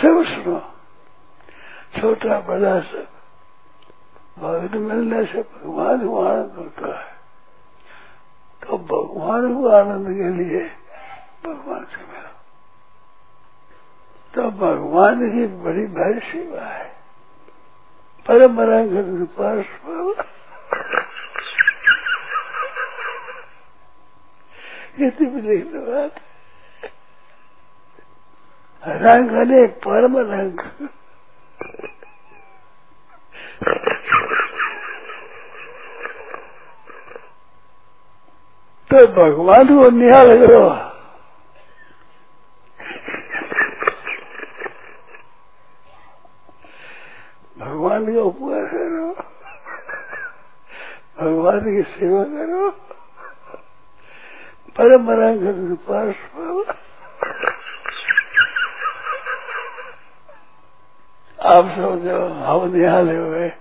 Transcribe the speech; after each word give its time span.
सब 0.00 0.24
सुनो 0.24 0.58
छोटा 2.00 2.40
बड़ा 2.40 2.80
सब, 2.80 3.06
भगत 4.38 4.74
मिलने 4.74 5.24
से 5.26 5.42
भगवान 5.42 6.08
को 6.08 6.24
आनंद 6.24 6.52
होता 6.52 7.00
है। 7.00 7.16
तो 8.62 8.78
भगवान 8.78 9.54
को 9.54 9.68
आनंद 9.68 10.06
के 10.06 10.28
लिए 10.28 10.60
भगवान 11.46 11.84
से 11.84 11.96
मिलो। 11.96 12.30
तो 14.34 14.50
भगवान 14.50 15.30
की 15.30 15.46
बड़ी 15.46 15.86
भारी 15.86 16.20
सेवा 16.20 16.64
है। 16.64 16.88
परम्परा 18.26 18.86
कर 18.86 19.24
पास 19.38 19.64
इतनी 25.00 25.26
भी 25.26 25.40
देखने 25.40 25.80
बात 25.80 26.12
रंग 28.82 29.30
अनेक 29.30 29.70
परम 29.86 30.18
रंग। 30.18 30.60
तो 38.90 39.06
भगवान 39.06 39.68
को 39.68 39.90
निहाल 39.90 40.46
करो 40.46 40.68
भगवान 47.58 48.14
का 48.14 48.22
उपकार 48.22 48.64
करो। 48.66 49.14
भगवान 51.20 51.60
की 51.60 51.82
सेवा 51.82 52.24
करो। 52.24 52.70
परम्परा 54.76 55.36
कर 55.36 55.74
पास 55.88 56.14
आप 61.50 61.64
सब 61.64 62.04
जो 62.04 62.28
हम 62.28 62.76
निहाले 62.76 63.16
हुए 63.16 63.52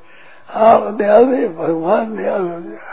आप 0.50 0.98
निहाले 1.02 1.48
भगवान 1.48 2.18
निहाल 2.18 2.42
हो। 2.42 2.60
जाए 2.60 2.88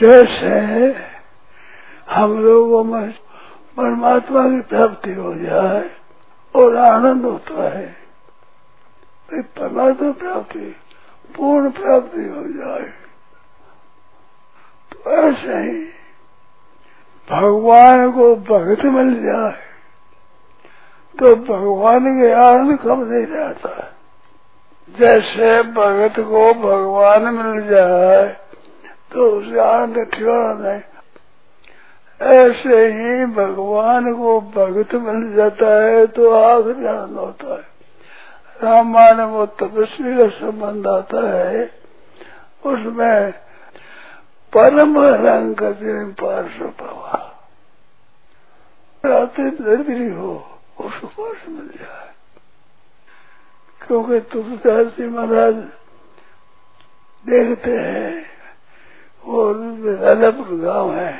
जैसे 0.00 0.56
हम 2.10 2.38
लोगों 2.40 2.84
में 2.84 3.12
परमात्मा 3.76 4.42
की 4.50 4.60
प्राप्ति 4.60 5.14
हो 5.14 5.34
जाए 5.34 5.90
और 6.54 6.76
आनंद 6.76 7.24
होता 7.24 7.78
है 7.78 7.86
परमात्मा 9.58 10.10
प्राप्ति, 10.12 10.76
पूर्ण 11.36 11.70
प्राप्ति 11.70 12.24
हो 12.28 12.42
जाए। 12.52 12.92
तो 14.92 15.10
ऐसे 15.10 15.58
ही 15.58 15.84
भगवान 17.30 18.12
को 18.12 18.34
भक्त 18.36 18.84
मिल 18.84 19.14
जाए। 19.22 19.65
तो 21.18 21.34
भगवान 21.36 22.04
के 22.20 22.32
आनंद 22.32 22.78
कम 22.78 23.02
नहीं 23.02 23.26
रहता? 23.26 23.70
जैसे 24.88 25.62
भगत 25.62 26.18
को 26.20 26.42
भगवान 26.54 27.22
मिल 27.34 27.66
जाए 27.68 28.26
तो 29.12 29.30
उसे 29.30 29.58
आनंद 29.60 29.96
ठिकाना 30.04 30.52
नहीं 30.62 30.80
ऐसे 32.20 32.76
ही 32.86 33.24
भगवान 33.26 34.12
को 34.14 34.40
भगत 34.40 34.94
मिल 34.94 35.34
जाता 35.34 35.72
है 35.82 36.06
तो 36.06 36.30
आखिर 36.32 36.86
आनंद 36.88 37.18
होता 37.18 37.54
है। 37.54 37.64
रामायण 38.62 39.20
वो 39.22 39.46
तपस्वी 39.46 40.16
का 40.16 40.28
संबंध 40.36 40.86
आता 40.86 41.20
है, 41.28 41.64
उसमें 42.66 43.32
परम 44.52 44.98
रंग 44.98 45.60
पार्श्व 46.20 46.64
पावा 46.80 47.22
निर्दरी 49.04 50.08
हो। 50.14 50.32
उसको 50.76 51.06
पास 51.08 51.48
मिल 51.48 51.68
जाए 51.68 52.14
क्योंकि 53.80 54.20
तुलसीदास 54.32 54.86
जी 54.96 55.06
महाराज 55.06 55.54
देखते 57.24 57.70
हैं 57.70 58.24
और 59.24 59.56
राजापुर 60.00 60.56
गाँव 60.56 60.94
है 60.94 61.14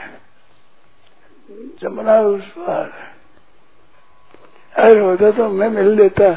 जमुना 1.80 2.18
उस 2.26 2.48
पार 2.58 2.92
अगर 4.74 5.00
होता 5.00 5.30
तो 5.30 5.48
मैं 5.50 5.68
मिल 5.70 5.88
लेता 5.96 6.32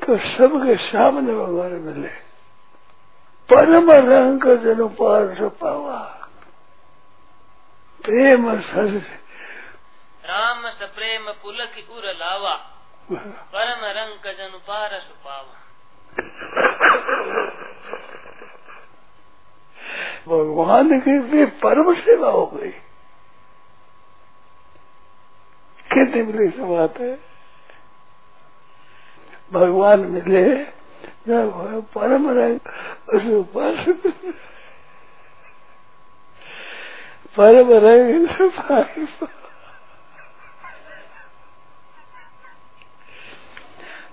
तो 0.00 0.16
सबके 0.16 0.76
सामने 0.82 1.32
भगवान 1.34 1.72
मिले 1.80 2.08
परम 3.48 3.90
रंग 3.90 4.44
जन 4.62 4.86
पार 4.94 5.48
पावा 5.60 5.98
प्रेम 8.00 8.50
सर 8.62 9.00
राम 10.30 10.68
सप्रेम 10.70 11.30
पुलक 11.42 11.74
उर 11.90 12.04
लावा। 12.14 12.54
परम 13.52 13.84
रंग 13.96 14.32
जन 14.32 14.58
पारस 14.68 15.06
पावा। 15.24 15.56
भगवान 20.28 21.00
की 21.00 21.18
भी 21.20 21.44
परम 21.62 21.94
सेवा 21.94 22.30
हो 22.30 22.46
गई। 22.46 22.70
कितनी 25.92 26.22
बड़ी 26.22 26.48
बात 26.48 26.98
है। 27.00 27.12
भगवान 29.52 30.00
मिले 30.00 30.44
परम 31.94 32.30
रंग 32.30 32.58
परम 37.38 37.72
रंग 37.80 38.28
पास 38.60 39.28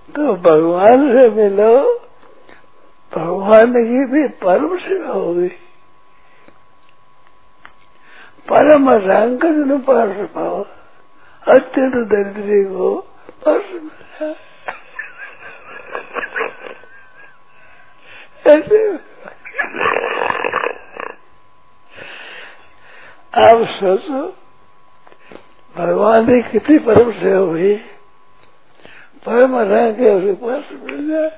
तो 0.08 0.34
भगवान 0.34 1.08
से 1.12 1.28
मिलो, 1.30 1.72
भगवान 3.12 3.72
की 3.72 4.04
भी 4.12 4.26
परम 4.42 4.76
सेवा 4.78 5.12
होगी 5.12 5.48
परम 8.48 8.88
रंग 9.04 9.42
पास 9.80 10.16
पाओ, 10.34 10.62
अत्यंत 11.42 11.94
दरिद्री 12.08 12.62
को 12.64 12.88
ऐसे 18.46 18.78
आप 23.38 23.62
सोचो, 23.70 24.22
भगवान 25.76 26.26
की 26.26 26.40
कितनी 26.50 26.78
परम 26.78 27.10
सेवा 27.12 27.40
हुई। 27.40 27.74
परम 29.26 29.56
रंग 29.70 29.94
के 29.96 30.10
उसके 30.10 30.32
पास 30.42 30.72
मिल 30.82 31.08
जाए 31.10 31.30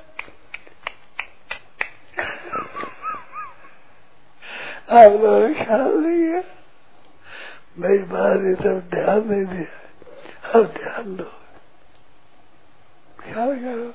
आप 4.93 5.11
लोगों 5.13 5.53
ख्याल 5.55 5.81
नहीं 5.97 6.23
है 6.23 6.43
मेरी 7.79 8.03
बात 8.07 8.41
ये 8.45 8.53
सब 8.55 8.79
ध्यान 8.89 9.27
नहीं 9.27 9.45
दिया 9.47 10.51
अब 10.51 10.65
ध्यान 10.77 11.15
दो 11.15 11.29
ख्याल 13.21 13.55
करो 13.59 13.91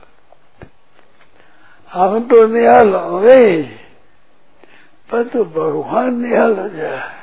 हम 1.90 2.26
तो 2.28 2.46
निहाल 2.48 2.94
हो 2.94 3.18
गए 3.20 3.62
पर 5.08 5.24
तो 5.28 5.44
भगवान 5.52 6.20
निहाल 6.22 6.58
हो 6.58 6.68
जाए 6.68 7.14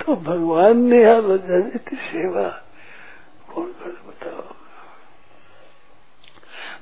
तो 0.00 0.16
भगवान 0.28 0.84
निहाल 0.90 1.24
हो 1.24 1.38
जाए 1.38 1.60
इसकी 1.74 1.96
सेवा 2.04 2.48
कौन 3.54 3.72
कर 3.72 3.96
बताओ 4.08 4.54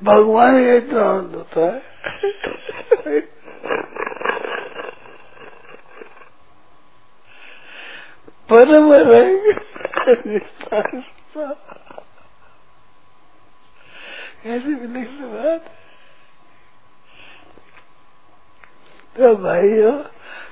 भगवान 0.02 0.64
का 0.66 0.72
इतना 0.72 1.02
आनंद 1.04 1.34
होता 1.34 1.60
है 1.60 1.94
परम 8.50 8.92
ऐसे 14.46 14.74
भी 14.74 14.86
लिख 14.86 15.08
बात। 15.10 15.64
तो 19.16 19.36
भाइयों 19.36 20.02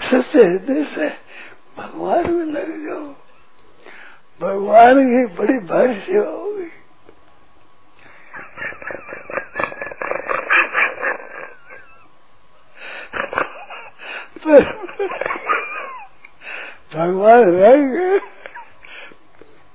सच्चे 0.02 0.44
हृदय 0.44 0.84
से 0.84 1.08
भगवान 1.78 2.32
में 2.32 2.44
लग 2.44 2.86
जाओ। 2.86 3.06
भगवान 4.40 4.94
की 4.94 5.34
बड़ी 5.34 5.58
भारी 5.58 6.00
सेवा 6.00 6.30
होगी। 6.30 6.81
भगवान 16.92 17.42
रहेंगे 17.44 18.18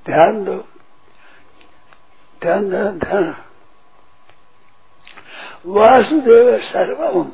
ध्यान 0.05 0.43
दो 0.43 0.55
ध्यान 2.41 2.69
ध्यान 2.69 2.97
ध्यान 2.99 3.33
वासुदेव 5.67 6.57
सर्वम 6.63 7.29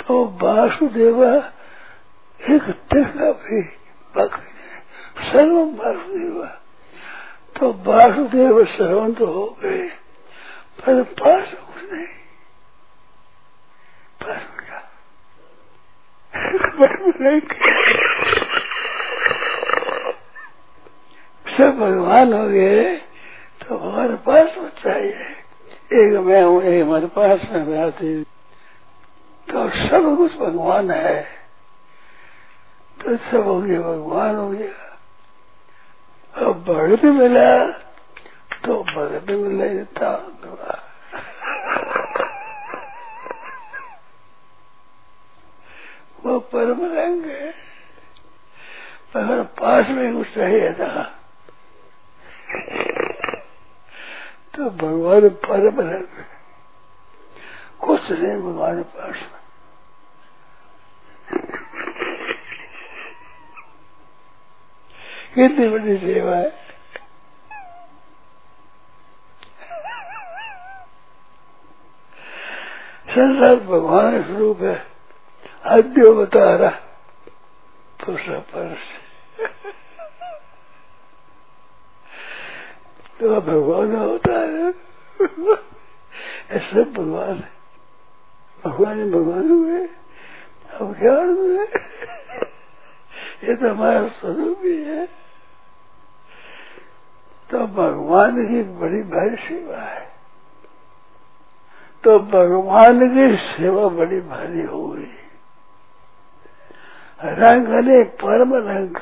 तो 0.00 0.24
वासुदेव 0.42 1.24
एक 2.40 2.68
देखा 2.92 3.30
भी 3.32 3.62
बाकी 4.14 5.30
सर्व 5.30 5.56
वासुदेव 5.78 6.44
तो 7.56 7.72
वासुदेव 7.86 8.64
सर्वम 8.76 9.12
तो 9.14 9.26
हो 9.26 9.46
गए 9.62 9.88
पर 10.78 11.02
पास 11.18 11.52
नहीं 11.82 12.06
पास 14.22 14.57
में 17.20 17.40
क्या 17.52 17.98
सब 21.58 21.78
भगवान 21.78 22.32
हो 22.32 22.48
गए 22.48 22.96
तो 23.68 23.76
हमारे 23.76 24.14
पास 24.14 24.54
वो 24.58 24.68
चाहिए। 24.68 25.12
एक 25.92 26.18
मैं 26.18 26.42
हूँ, 26.42 26.62
एक 26.62 26.84
हमारे 26.84 27.06
पास 27.06 27.40
में 27.52 27.64
रहती 27.64 28.22
तो 29.48 29.68
सब 29.70 30.16
कुछ 30.16 30.36
भगवान 30.36 30.90
है। 30.90 31.22
तो 33.04 33.16
सब 33.16 33.46
हो 33.46 33.60
गया 33.60 33.80
भगवान 33.80 34.36
हो 34.36 34.50
गया। 34.50 34.88
अब 36.46 36.64
भगत 36.64 37.04
मिला 37.04 37.66
तो 38.64 38.82
भगत 38.82 39.30
मिले 39.30 39.84
वो 46.26 46.40
परम 46.40 46.84
रंग 46.96 47.24
है। 47.24 47.52
पर 49.14 49.42
पास 49.42 49.88
में 49.88 50.16
कुछ 50.16 50.34
चाहिए 50.34 50.72
था। 50.72 51.02
तो 54.54 54.70
भगवान 54.70 55.28
परम 55.28 55.80
रंग 55.80 56.06
कुछ 57.80 58.10
नहीं 58.10 58.42
भगवान 58.42 58.82
पास 58.82 59.14
में। 59.14 59.38
कितनी 65.34 65.68
बड़ी 65.68 65.98
सेवा 65.98 66.36
है। 66.36 66.50
संसार 73.08 73.56
भगवान 73.56 74.22
स्वरूप 74.22 74.62
है। 74.62 74.87
आद्यो 75.68 76.14
बता 76.14 76.44
रहा 76.54 76.70
पुरुष 78.00 78.28
परस 78.48 78.86
तो 83.20 83.40
भगवान 83.42 83.94
होता 83.96 84.38
है 84.40 84.72
ऐसे 86.50 86.84
भगवान 86.92 87.36
है 87.36 87.50
भगवान 88.64 89.10
भगवान 89.10 89.50
हुए 89.50 89.84
अब 90.74 90.94
क्या 90.94 91.14
हुए 91.14 91.66
ये 93.40 93.54
तो 93.54 93.68
हमारा 93.68 94.06
स्वरूप 94.10 94.62
ही 94.64 94.76
है 94.84 95.06
तो 97.50 97.66
भगवान 97.74 98.44
की 98.46 98.62
बड़ी 98.80 99.02
भारी 99.10 99.36
सेवा 99.44 99.80
है 99.80 100.06
तो 102.04 102.18
भगवान 102.32 103.08
की 103.08 103.36
सेवा 103.46 103.88
बड़ी 103.94 104.20
भारी 104.28 104.62
हो 104.64 104.86
गई 104.88 105.27
रंग 107.24 107.68
ने 107.68 108.02
परम 108.04 108.54
रंग। 108.54 108.96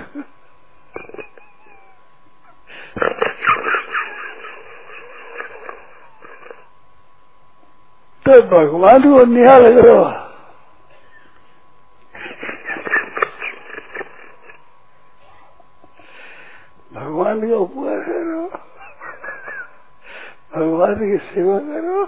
तो 8.27 8.43
भगवान 8.43 9.03
को 9.03 9.25
निहाल 9.25 9.63
करो 9.75 10.05
भगवान 16.93 17.51
का 17.51 17.57
उपकार 17.57 18.01
करो। 18.01 18.47
भगवान 20.57 20.95
की 20.95 21.17
सेवा 21.35 21.59
करो। 21.59 22.05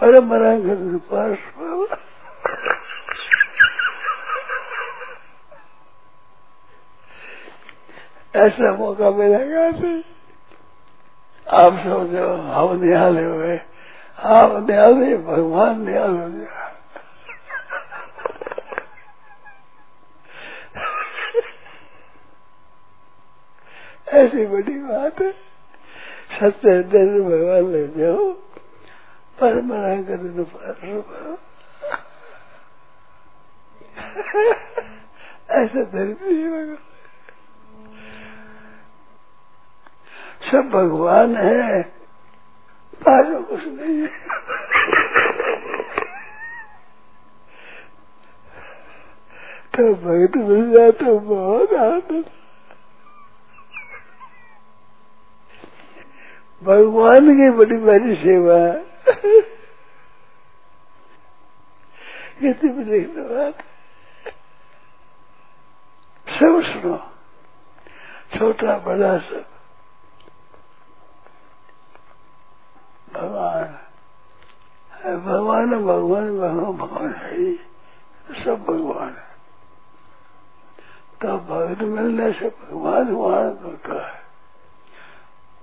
परम्परा 0.00 0.58
के 0.58 0.96
पास 0.96 1.38
ऐसा 8.34 8.72
मौका 8.72 9.10
मिलेगा 9.10 9.68
नहीं 9.70 10.02
आप 11.48 11.72
समझो 11.72 12.28
हम 12.36 12.84
निहाल 12.84 13.18
हुए 13.18 13.56
आप 14.18 14.70
निहाल 14.70 14.94
भगवान 15.16 15.80
निहाल 15.88 16.16
हो। 16.16 16.28
गया 16.28 16.62
ऐसी 24.22 24.46
बड़ी 24.46 24.78
बात 24.78 25.20
है। 25.20 25.30
सत्य 26.34 26.82
से 26.82 27.20
भगवान 27.20 27.72
ले 27.72 27.86
जाओ 27.88 28.32
परमरा 29.38 29.94
कर 30.02 30.22
ऐसा 35.50 35.82
धरती 35.82 36.48
भगवान 36.48 36.93
सब 40.50 40.68
भगवान 40.70 41.36
है। 41.36 41.82
पास 43.00 43.26
कुछ 43.48 43.64
नहीं 43.66 44.00
है 44.00 44.08
तो 49.74 49.94
भगत 49.96 50.36
मिल 50.38 50.70
जाए 50.72 50.90
तो 50.98 51.18
बहुत 51.20 51.72
आनंद। 51.74 52.30
भगवान 56.62 57.30
की 57.36 57.50
बड़ी 57.56 57.76
बड़ी 57.78 58.14
सेवा 58.16 58.58
कितनी 62.40 62.70
बड़ी 62.74 63.00
बात 63.08 63.64
सब 66.26 66.62
सुनो। 66.62 66.96
छोटा 68.36 68.76
बड़ा 68.86 69.16
सब 69.18 69.44
भगवान 73.14 73.76
भगवान 75.04 75.84
भगवान 75.84 76.38
भगवान 76.38 76.72
भगवान 76.72 77.14
है। 77.14 77.38
ही 77.38 77.60
सब 78.44 78.64
भगवान 78.64 79.08
है। 79.08 79.34
तो 81.22 81.38
भगत 81.38 81.82
मिलने 81.82 82.32
से 82.32 82.48
भगवान 82.48 83.14
को 83.14 83.32
आनंद 83.32 83.58
होता 83.64 84.10
है। 84.10 84.22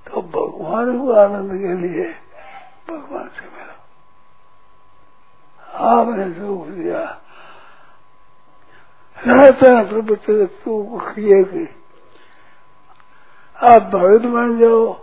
तो 0.08 0.22
भगवान 0.22 1.00
को 1.00 1.12
आनंद 1.12 1.52
के 1.52 1.74
लिए 1.74 2.16
भगवान 2.90 3.28
से 3.28 3.42
मिलो। 3.42 3.72
आपने 5.74 6.34
सुख 6.34 6.68
दिया। 6.68 7.22
रहता 9.28 9.72
है 9.72 9.90
प्रभु 9.90 10.16
तू 10.46 11.00
किए 11.00 11.44
की 11.44 11.66
आप 13.64 13.82
भगत 13.82 14.22
बन 14.22 14.60
जाओ 14.60 14.94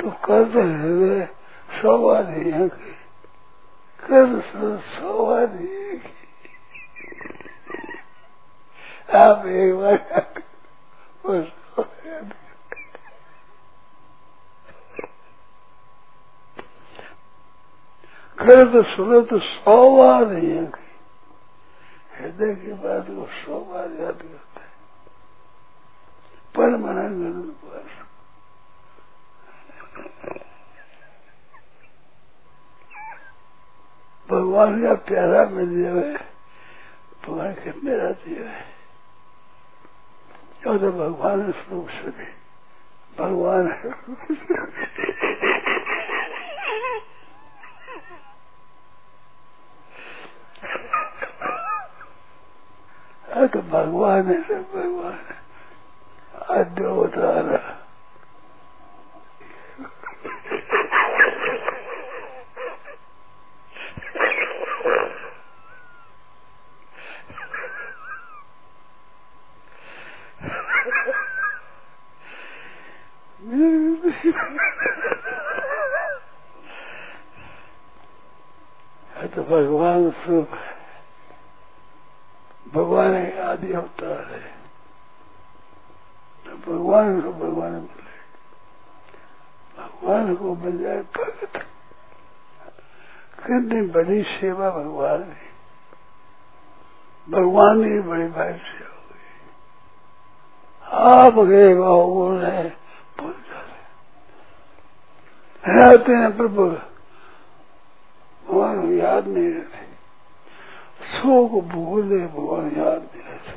तो 0.00 0.10
करते 0.10 0.60
रहे 0.62 1.26
सौवादी 1.82 2.50
है 2.50 2.68
की 2.68 3.01
कर 4.02 4.40
सौवादी 4.88 5.66
है 5.68 6.00
आप 9.16 9.46
एक 9.46 9.74
बार 9.74 9.96
करे 18.38 18.64
तो 18.64 18.82
सुनो 18.86 19.20
तो 19.22 19.38
सौ 19.38 19.74
बार 19.96 20.32
है 20.32 20.64
हृदय 22.12 22.54
की 22.54 22.72
बात 22.78 23.06
को 23.08 23.26
सौ 23.34 23.58
बार 23.64 23.90
याद 24.00 24.22
करते 24.22 24.60
हैं 24.60 24.70
पर 26.54 26.76
मना 26.76 27.08
कर 27.08 27.40
पर 27.62 28.00
भगवान 34.30 34.82
का 34.82 34.94
प्यारा 34.94 35.44
मिल 35.48 35.82
जाए 35.82 36.14
भगवान 37.24 37.54
कितने 37.54 37.96
रहती 37.96 38.34
है 38.34 38.64
क्यों 40.62 40.78
तो 40.78 40.92
भगवान 40.92 41.52
स्वरूप 41.52 41.88
से 41.88 42.10
भी 42.10 42.26
भगवान 43.18 43.70
है? 43.72 43.90
तो 53.48 53.60
भगवान 53.60 54.26
है 54.26 54.42
सब 54.42 54.62
भगवान 54.74 55.12
है। 55.12 55.36
आद्य 56.60 57.81
भगवान 79.52 80.10
स्वरूप 80.10 80.50
है 80.50 80.72
भगवान 82.74 83.14
आदि 83.40 83.72
होता 83.72 84.10
है। 84.28 84.40
तो 86.46 86.52
भगवान 86.66 87.20
को 87.20 87.32
भगवान 87.32 87.72
मिले। 87.72 88.12
भगवान 89.78 90.34
को 90.34 90.54
मिल 90.54 90.78
जाए 90.78 91.02
भगत। 91.16 91.56
कितनी 93.40 93.80
बड़ी 93.82 94.22
सेवा 94.22 94.70
भगवान 94.70 95.20
ने 95.20 95.50
भगवान 97.28 97.82
की 97.82 98.00
बड़ी 98.08 98.28
भाई 98.28 98.52
से 98.52 98.84
हो 98.84 99.02
गई। 99.08 99.28
आप 101.10 101.34
गए 101.48 101.74
गुण 101.74 102.40
है 102.42 102.68
भूल 103.18 103.34
जाते 105.64 106.12
हैं 106.12 106.36
प्रभु। 106.36 106.64
याद 109.22 109.30
नहीं 109.30 109.48
रहते 109.48 109.80
सो 111.08 111.48
को 111.48 111.60
भूल 111.60 112.08
दे 112.08 112.18
भगवान 112.26 112.66
याद 112.78 113.02
नहीं 113.02 113.22
रहते 113.22 113.52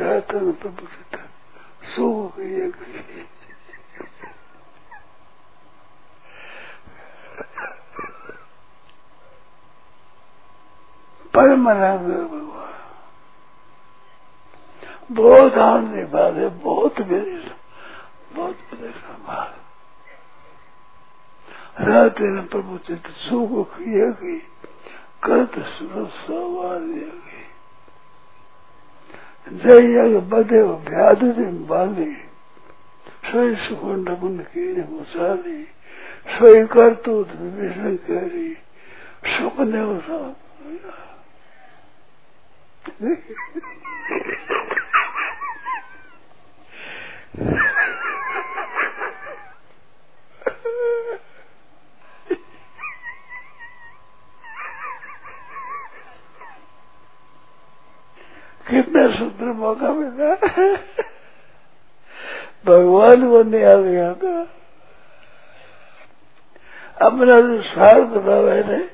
रहते 0.00 0.36
हैं। 0.36 0.52
प्रभु 0.54 0.86
से 0.86 1.04
ये 2.44 2.68
परम 11.34 11.68
रंग 11.68 12.06
भगवान। 12.28 12.74
बहुत 15.14 15.54
आनंद 15.54 16.08
बात 16.08 16.34
है, 16.34 16.48
बहुत 16.48 17.00
मेरी 17.00 17.36
बहुत 18.32 18.58
मेरे 18.72 18.92
संभाल 18.92 19.52
रहते 21.76 22.28
न 22.28 22.42
प्रभु 22.46 22.78
चित 22.78 23.08
करत 25.24 25.58
सवाल 26.18 26.88
जय 29.54 30.20
बदे 30.20 30.62
व्याध 30.62 31.22
बाली 31.68 32.14
सोई 33.26 33.54
सुखंड 33.56 34.08
मुन 34.08 34.38
की 34.48 34.64
मुसाली, 34.82 35.62
सोई 36.28 36.64
करतूत 36.66 37.28
विष्णु 37.36 37.96
करी 38.06 38.48
सुख 39.26 39.60
ने 39.60 39.82
कितना 58.70 59.16
सुंदर 59.16 59.52
मौका 59.52 59.92
मिला। 59.92 60.34
भगवान 62.66 63.20
नहीं 63.46 63.64
आ 63.64 63.74
गया 63.74 64.14
था। 64.14 64.42
अपना 67.06 67.40
जो 67.40 67.62
स्वार्थ 67.62 68.08
भाव 68.24 68.48
है 68.48 68.90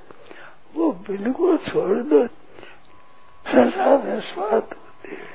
वो 0.75 0.93
बिल्कुल 0.93 1.57
छोड़ 1.57 1.99
दो। 1.99 2.27
संसार 3.47 3.99
में 4.03 4.21
स्वार्थ 4.21 4.75
होती 4.75 5.11
है। 5.11 5.33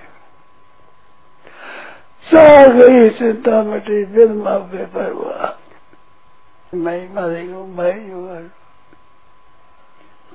सा 2.28 2.68
गई 2.68 3.10
चिंता 3.10 3.64
मटी 3.64 4.06
बिल 4.06 4.34
माँ 4.34 4.60
बेपर 4.70 5.12
हुआ। 5.12 5.58
मैं 6.74 7.14
मरी 7.14 7.46
हूँ 7.48 7.68
मैं 7.76 8.12
हूँ 8.12 8.50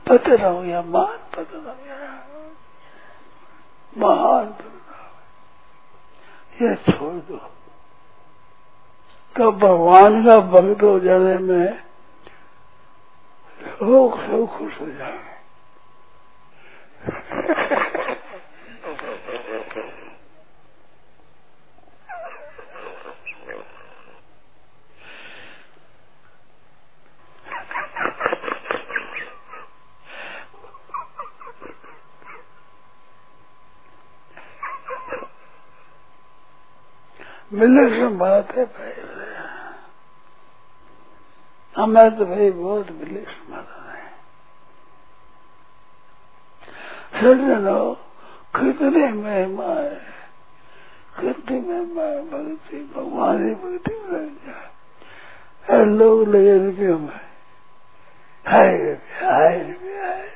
पता 0.06 0.36
ना 0.36 0.48
हो 0.48 0.64
या 0.64 0.82
मान 0.82 1.18
पता 1.34 1.58
ना 1.58 2.51
महान 3.98 4.54
ये 6.62 6.74
छोड़ 6.74 7.14
दो। 7.14 7.36
तो 9.36 9.52
भगवान 9.52 10.24
का 10.24 10.38
भक्त 10.40 10.82
हो 10.82 10.98
जाने 11.00 11.38
में 11.38 11.82
लोग 13.82 14.18
सब 14.20 14.46
खुश 14.58 14.80
हो 14.80 14.86
जाएँगे। 14.86 15.32
विलक्षण 37.52 38.18
बात 38.18 38.52
है 38.52 38.64
भाई? 38.64 38.92
हमें 41.76 42.16
तो 42.18 42.24
भाई 42.26 42.50
बहुत 42.50 42.90
विलक्षण 42.90 43.52
बात 43.52 43.68
है। 43.68 43.82
सज्जनो 47.20 47.94
कितने 48.56 49.12
महिमा 49.12 49.64
है। 49.64 50.00
कितनी 51.20 51.60
महिमा 51.60 52.02
है 52.02 52.22
भक्ति, 52.22 52.92
भगवान 52.96 53.48
ही 53.48 53.54
भक्ति 53.54 53.94
जाए 53.94 55.84
लोग 55.84 56.28
लगे 56.28 56.66
रुपये 56.66 56.94
में 56.94 57.20
हाय 58.46 58.76
हाय 59.22 59.58
हाय 59.58 60.30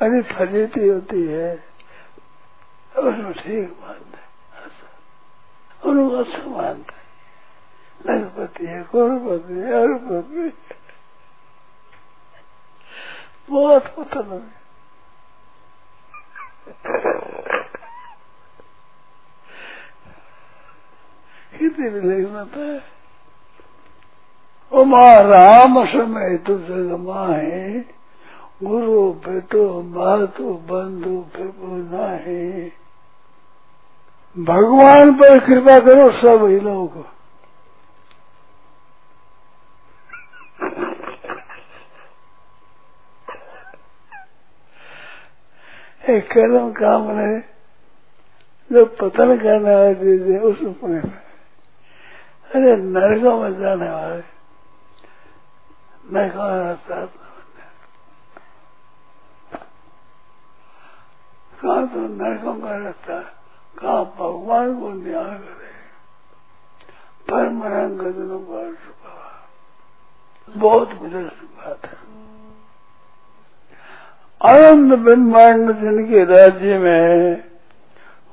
बड़ी 0.00 0.22
फजीती 0.22 0.88
होती 0.88 1.26
है। 1.26 1.64
उसमें 2.96 3.32
ठीक 3.32 3.78
मानते 3.80 4.09
उनको 5.90 6.16
अच्छा 6.16 6.44
मानता 6.46 6.94
है 6.94 7.08
लखपति 8.06 8.66
है 8.66 8.82
करोड़पति 8.82 9.54
है। 9.54 9.72
अरबपति 9.72 10.52
बहुत 13.50 13.94
मतलब 13.98 14.32
है। 14.32 14.58
कितनी 21.58 21.88
भी 21.90 22.00
लिखना 22.00 22.44
था, 22.44 22.66
उमा 24.72 25.06
राम 25.20 25.84
समय 25.86 26.36
तो 26.38 26.58
जगमा 26.58 27.26
है 27.26 27.80
गुरु 28.62 29.00
बेटो 29.24 29.64
मातु 29.82 30.52
बंधु 30.68 31.20
प्रभु 31.34 31.76
है 32.24 32.79
भगवान 34.38 35.14
पर 35.14 35.38
कृपा 35.46 35.78
करो 35.78 36.10
सब 36.12 36.44
ही 36.46 36.60
लोग 36.60 37.06
एक 46.10 46.28
काम 46.78 47.02
है 47.18 47.40
जो 48.72 48.84
पतन 48.86 49.36
करने 49.38 49.74
वाले 49.74 49.94
चीज़ 49.94 50.22
है 50.32 50.38
उस 50.40 50.58
पुण्य 50.80 50.94
में। 50.94 51.18
अरे 52.54 52.76
नरकों 52.76 53.40
में 53.40 53.60
जाने 53.60 53.90
वाले। 53.90 54.22
नरकों 56.12 56.50
में 56.50 56.64
रास्ता 56.64 57.06
कहा 61.62 61.86
तो 61.86 62.08
नरकों 62.24 62.54
का 62.54 62.76
रास्ता 62.76 63.39
कहा 63.80 64.02
भगवान 64.16 64.80
को 64.80 64.90
न्याय 64.92 65.38
करे 65.38 65.68
परम 67.28 67.62
रंग 67.64 68.00
बहुत 70.48 70.92
विलक्षण 71.02 71.46
बात 71.58 71.84
है 71.84 71.98
आनंद 74.40 74.92
ब्रह्मांड 74.98 75.72
जिनके 75.80 76.24
राज्य 76.26 76.78
में 76.78 77.42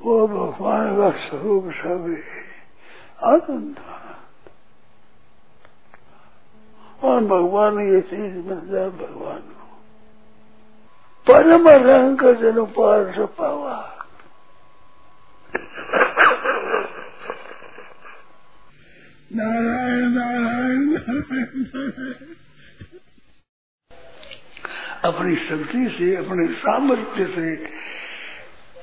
वो 0.02 0.26
भगवान 0.28 0.96
का 0.96 1.10
स्वरूप 1.18 1.70
सभी 1.74 2.16
आनंद 3.26 3.76
और 7.02 7.20
भगवान 7.26 7.78
ये 7.88 8.00
चीज़ 8.00 8.34
मिल 8.38 8.60
जाए 8.70 8.90
भगवान 8.98 9.40
को 9.40 9.66
परम 11.26 11.68
रंग 11.68 12.18
का 12.18 12.32
जन 12.40 12.64
पार 12.76 13.26
पावा 13.38 13.97
नारायण 19.36 20.08
नारायण 20.08 20.94
अपनी 25.04 25.34
शक्ति 25.36 25.88
से, 25.98 26.14
अपने 26.16 26.46
सामर्थ्य 26.54 27.26
से 27.34 27.54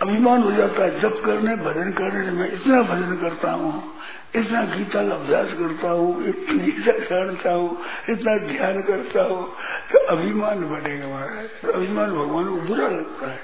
अभिमान 0.01 0.43
हो 0.43 0.51
जाता 0.51 0.83
है। 0.83 0.99
जब 1.01 1.21
करने, 1.25 1.55
भजन 1.55 1.91
करने 1.91 2.31
मैं 2.31 2.51
इतना 2.51 2.81
भजन 2.81 3.15
करता 3.17 3.51
हूँ, 3.51 3.95
इतना 4.35 4.63
गीता 4.65 5.07
का 5.07 5.15
अभ्यास 5.15 5.47
करता 5.59 5.89
हूँ, 5.89 6.27
इतनी 6.27 6.71
जानता 6.71 7.53
हूँ, 7.53 7.77
इतना 8.09 8.37
ध्यान 8.37 8.81
करता 8.81 9.23
हूँ 9.23 9.43
तो 9.91 9.99
अभिमान 10.07 10.63
बढ़ेगा 10.69 11.07
महाराज। 11.07 11.49
तो 11.61 11.71
अभिमान 11.71 12.11
भगवान 12.11 12.45
को 12.45 12.61
बुरा 12.61 12.87
लगता 12.87 13.31
है। 13.31 13.39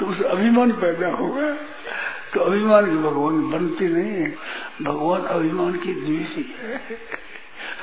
तो 0.00 0.06
उस 0.06 0.22
अभिमान 0.22 0.72
पैदा 0.72 1.08
होगा 1.08 1.56
तो 2.34 2.40
अभिमान 2.40 2.90
की 2.90 2.96
भगवान 2.96 3.50
बनती 3.50 3.88
नहीं 3.88 4.12
है। 4.12 4.36
भगवान 4.82 5.22
अभिमान 5.22 5.72
की 5.72 5.94
द्वेषी 5.94 6.56
है। 6.58 6.80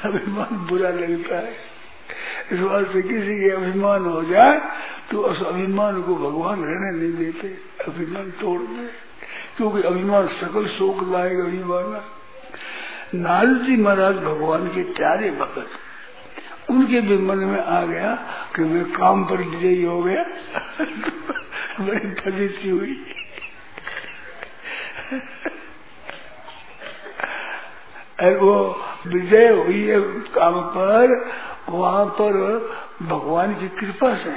अभिमान 0.04 0.68
बुरा 0.70 0.90
लगता 0.90 1.36
है। 1.36 1.54
इस 2.52 2.60
बात 2.60 2.94
से 2.94 3.02
किसी 3.02 3.44
के 3.44 3.50
अभिमान 3.50 4.06
हो 4.06 4.24
जाए 4.24 4.62
तो 5.12 5.22
उस 5.22 5.44
अभिमान 5.48 6.02
को 6.02 6.16
भगवान 6.16 6.64
रहने 6.64 6.92
नहीं 6.92 7.14
देते। 7.14 7.48
अभिमान 7.88 8.32
तोड़ 8.32 8.62
दे। 8.62 8.90
क्योंकि 9.58 9.82
अभिमान 9.82 10.28
सकल 10.28 10.68
शोक 10.68 11.12
लाएगा 11.12 11.44
अभिमान 11.44 12.02
नारद 13.16 13.58
जी 13.58 13.78
महाराज 13.78 14.16
भगवान 14.16 14.68
के 14.68 14.84
प्यारे 14.84 15.32
भगत 15.32 15.68
उनके 16.70 17.02
भी 17.02 17.18
मन 17.18 17.38
में 17.38 17.64
आ 17.64 17.86
गया 17.86 18.16
कि 18.56 18.62
मैं 18.62 18.92
काम 18.92 19.26
पर 19.26 19.38
विजयी 19.38 19.84
हो 19.84 20.04
गया। 20.04 20.24
बड़ी 21.80 22.12
फजीती 22.12 22.70
हुई। 22.70 23.06
और 28.22 28.38
वो 28.38 28.84
विजय 29.08 29.50
हुई 29.50 29.84
है 29.84 30.00
काम 30.36 30.62
पर, 30.62 31.32
वहाँ 31.70 32.06
पर 32.06 32.36
भगवान 33.02 33.54
की 33.56 33.68
कृपा 33.68 34.16
से। 34.16 34.32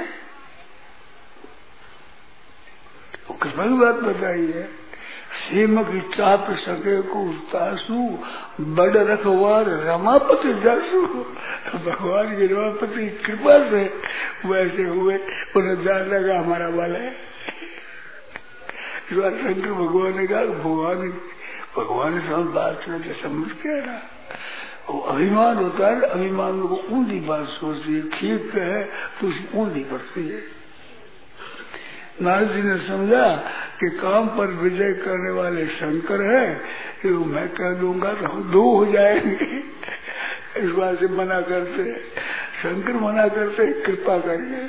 तो 3.27 3.33
कृपा 3.33 3.63
की 3.63 3.73
बात 3.73 3.95
बताई 3.95 4.45
है। 4.45 4.63
सीम 5.39 5.83
की 5.83 5.99
चाप 5.99 6.47
सके 6.51 7.01
को 7.01 7.33
तासु 7.33 8.17
बड़ 8.61 8.97
रखवार 8.97 9.65
रमापति 9.65 10.53
जासु 10.53 11.01
भगवान 11.77 12.37
की 12.37 12.47
रमापति 12.47 13.09
कृपा 13.09 13.57
से 13.69 13.83
वैसे 14.45 14.83
हुए, 14.83 15.17
उन्हें 15.55 15.83
जान 15.83 16.09
लगा 16.09 16.39
हमारा 16.39 16.69
बल 16.69 16.95
है 16.95 17.29
शंकर 19.09 19.71
भगवान 19.71 20.17
ने 20.17 20.27
कहा, 20.27 20.41
भगवान 20.45 21.09
भगवान 21.79 22.19
से 22.19 22.43
बात 22.53 22.83
करके 22.85 23.21
समझ 23.21 23.51
के 23.61 23.81
ना 23.81 24.01
वो 24.89 24.99
अभिमान 25.07 25.57
होता 25.57 25.87
है, 25.87 26.01
अभिमान 26.01 26.61
को 26.61 26.75
ऊंधी 26.91 27.19
बात 27.19 27.47
सोचती 27.49 27.93
है, 27.95 28.01
ठीक 28.11 28.55
है 28.55 28.83
तो 29.19 29.27
उसकी 29.27 29.57
ऊंधी 29.57 29.83
पड़ती 29.83 30.27
है। 30.27 30.41
नारद 32.21 32.51
जी 32.53 32.61
ने 32.61 32.77
समझा 32.87 33.25
कि 33.79 33.89
काम 33.97 34.27
पर 34.37 34.47
विजय 34.61 34.93
करने 35.03 35.29
वाले 35.31 35.65
शंकर 35.75 36.21
है, 36.23 36.47
कि 37.01 37.09
मैं 37.09 37.47
कह 37.49 37.73
दूँगा 37.73 38.13
तो 38.13 38.25
हम 38.25 38.51
दो 38.51 38.63
हो 38.69 38.85
जाएँगे। 38.85 39.51
इस 40.57 40.71
बात 40.71 40.99
से 40.99 41.07
मना 41.15 41.39
करते 41.41 41.93
शंकर 42.63 42.93
मना 43.01 43.27
करते 43.27 43.71
कृपा 43.81 44.17
करिए। 44.19 44.67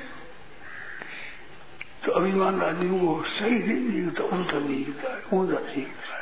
तो 2.04 2.12
अभिमान 2.12 2.60
आदमी 2.62 2.98
को 2.98 3.22
सही 3.28 3.58
नहीं 3.58 3.88
मिलता 3.90 4.24
उल्टा 4.36 4.58
मिलता 4.60 5.06
है 5.08 5.38
ऊंधा 5.38 5.58
सीखता 5.66 6.14
है 6.14 6.19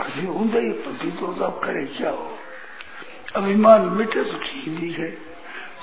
होता 0.00 1.46
अब 1.46 1.60
करे 1.64 1.84
क्या 1.84 2.10
हो 2.10 2.38
अभिमान 3.36 3.80
मिटे 3.80 4.24
तो 4.24 4.38
ठीक 4.38 4.98
है 4.98 5.30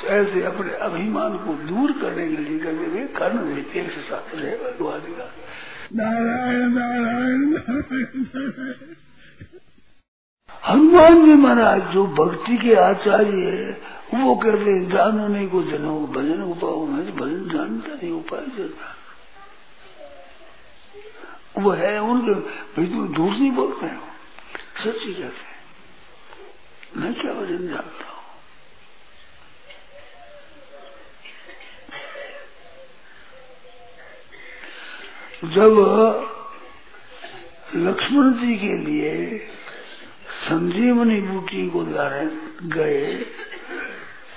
तो 0.01 0.07
ऐसे 0.07 0.43
अपने 0.43 0.73
अभिमान 0.73 1.37
को 1.37 1.53
दूर 1.53 1.91
करने 1.91 2.27
के 2.27 2.37
लिए 2.37 2.59
करने 2.59 2.87
में 2.87 3.07
कर्ण 3.07 3.55
निपेक्ष 3.55 3.95
से 3.95 4.01
साथ 4.01 4.35
रहे, 4.35 4.51
भगवान 4.51 4.99
का। 4.99 5.31
नारायण 5.93 6.69
नारायण 6.69 7.55
हनुमान 10.69 11.25
जी 11.25 11.33
महाराज, 11.33 11.81
जो 11.81 12.07
भक्ति 12.07 12.57
के 12.57 12.75
आचार्य 12.75 13.31
है, 13.31 13.71
वो 14.13 14.35
कहते 14.35 14.71
हैं, 14.71 14.89
जानो 14.89 15.27
नहीं 15.27 15.49
को 15.49 15.63
जनो 15.63 16.07
भजन 16.07 16.41
उपाय 16.41 17.11
भजन 17.11 17.49
जानता 17.53 17.93
नहीं, 17.93 18.11
उपाय 18.11 18.41
जानता। 18.41 18.96
वो 21.59 21.71
है 21.71 22.01
उनके, 22.01 22.33
भाई 22.75 22.85
तुम 22.85 23.07
दूर 23.13 23.31
नहीं 23.31 23.51
बोलते 23.51 23.85
हैं? 23.85 24.01
सच्ची 24.83 25.13
कहते 25.13 25.23
हैं। 25.23 25.57
मैं 26.97 27.13
क्या 27.13 27.31
वज़न 27.31 27.67
जानता 27.67 28.05
हूँ? 28.05 28.17
जब 35.53 35.73
लक्ष्मण 37.75 38.33
जी 38.33 38.57
के 38.57 38.73
लिए 38.73 39.37
संजीवनी 40.49 41.21
बूटी 41.21 41.69
को 41.69 41.81
लाने 41.83 42.25
गए, 42.69 43.15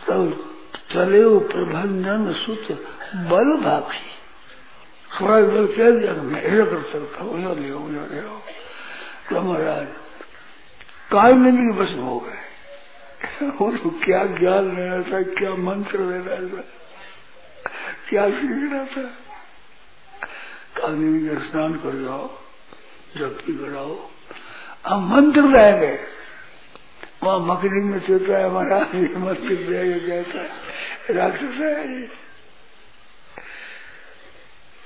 तब 0.08 0.54
चले 0.90 1.24
वो 1.24 1.40
प्रभंजन 1.40 2.32
सुत 2.32 2.72
बल 3.14 3.56
भागी 3.56 4.19
थोड़ा 5.10 5.40
बल 5.46 5.66
कह 5.76 5.90
दिया 5.90 6.12
मैं 6.22 6.42
ऐसा 6.42 6.64
कर 6.64 6.82
सकता 6.92 7.24
हूँ 7.24 7.38
ले 7.38 7.68
लो 7.68 7.88
ले 7.88 8.20
लो 8.20 8.36
तो 9.30 9.40
महाराज 9.40 9.86
काल 11.10 11.50
के 11.50 11.72
बस 11.72 11.94
हो 11.98 12.18
गए 12.20 13.48
उनको 13.60 13.90
क्या 14.04 14.24
ज्ञान 14.36 14.76
लेना 14.76 15.02
था 15.02 15.22
क्या 15.32 15.54
मंत्र 15.62 15.98
लेना 16.00 16.36
था 16.52 16.62
क्या 18.08 18.28
सीखना 18.30 18.84
था 18.84 19.02
काली 20.76 21.04
में 21.04 21.50
स्नान 21.50 21.74
कर 21.74 22.00
जाओ 22.02 22.28
जबकि 23.16 23.52
कराओ 23.54 23.98
हम 24.86 25.08
मंत्र 25.14 25.42
रह 25.48 25.70
गए 25.76 25.98
वहाँ 27.24 27.38
मकड़ी 27.46 27.80
में 27.80 27.98
सोता 28.00 28.38
है 28.38 28.48
हमारा 28.48 28.78
मंत्र 29.18 29.56
रह 29.70 29.98
कहता 30.06 30.42
है 30.42 31.14
राक्षस 31.14 31.60
है 31.60 32.08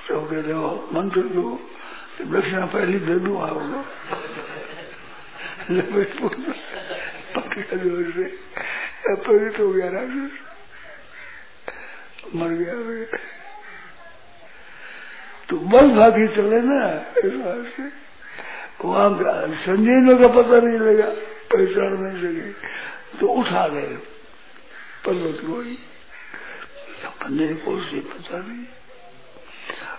तो 0.08 0.20
दक्षिणा 2.24 2.66
पहली 2.66 2.98
दे 2.98 3.14
दू 3.14 3.36
आओ 3.36 3.60
पकड़ा 7.34 7.76
ज़ोर 7.76 8.12
से 8.16 8.24
पवित्र 9.14 9.62
हो 9.62 9.72
गया 9.72 9.88
राक्षस 9.90 10.32
मर 12.34 12.48
गया 12.48 12.74
तो 15.48 15.56
बल 15.56 15.90
भागी 15.90 16.26
चले 16.28 16.60
ना, 16.60 16.78
इस 17.24 17.34
से। 17.76 18.04
वहाँ 18.84 19.10
संजीवनों 19.56 20.18
का 20.18 20.28
पता 20.28 20.60
नहीं 20.66 20.78
लगा, 20.78 21.08
पहचान 21.50 21.92
नहीं। 22.02 22.22
लगे 22.22 22.52
तो 23.20 23.26
उठा 23.26 23.68
गए। 23.68 23.96
पर्वत 25.06 25.38
को 25.44 25.60
ही 25.60 25.74
पता 28.00 28.38
नहीं। 28.38 28.64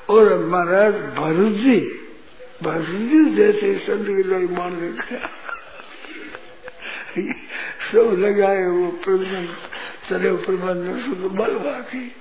और 0.09 0.45
महाराज 0.45 0.93
भरत 0.93 1.53
जी 1.63 1.79
भरत 2.63 2.85
जी 2.85 3.35
जैसे 3.35 3.77
संत 3.77 4.07
के 4.07 4.23
लोग 4.23 4.51
मान 4.51 4.75
गया 4.79 5.29
सब 7.85 8.15
लगाए 8.19 8.65
वो 8.65 8.87
प्रबंधन 9.03 9.47
चले 10.09 10.31
प्रबंधन 10.45 10.99
शुद्ध 11.05 11.37
बल 11.37 11.53
बाकी। 11.55 12.15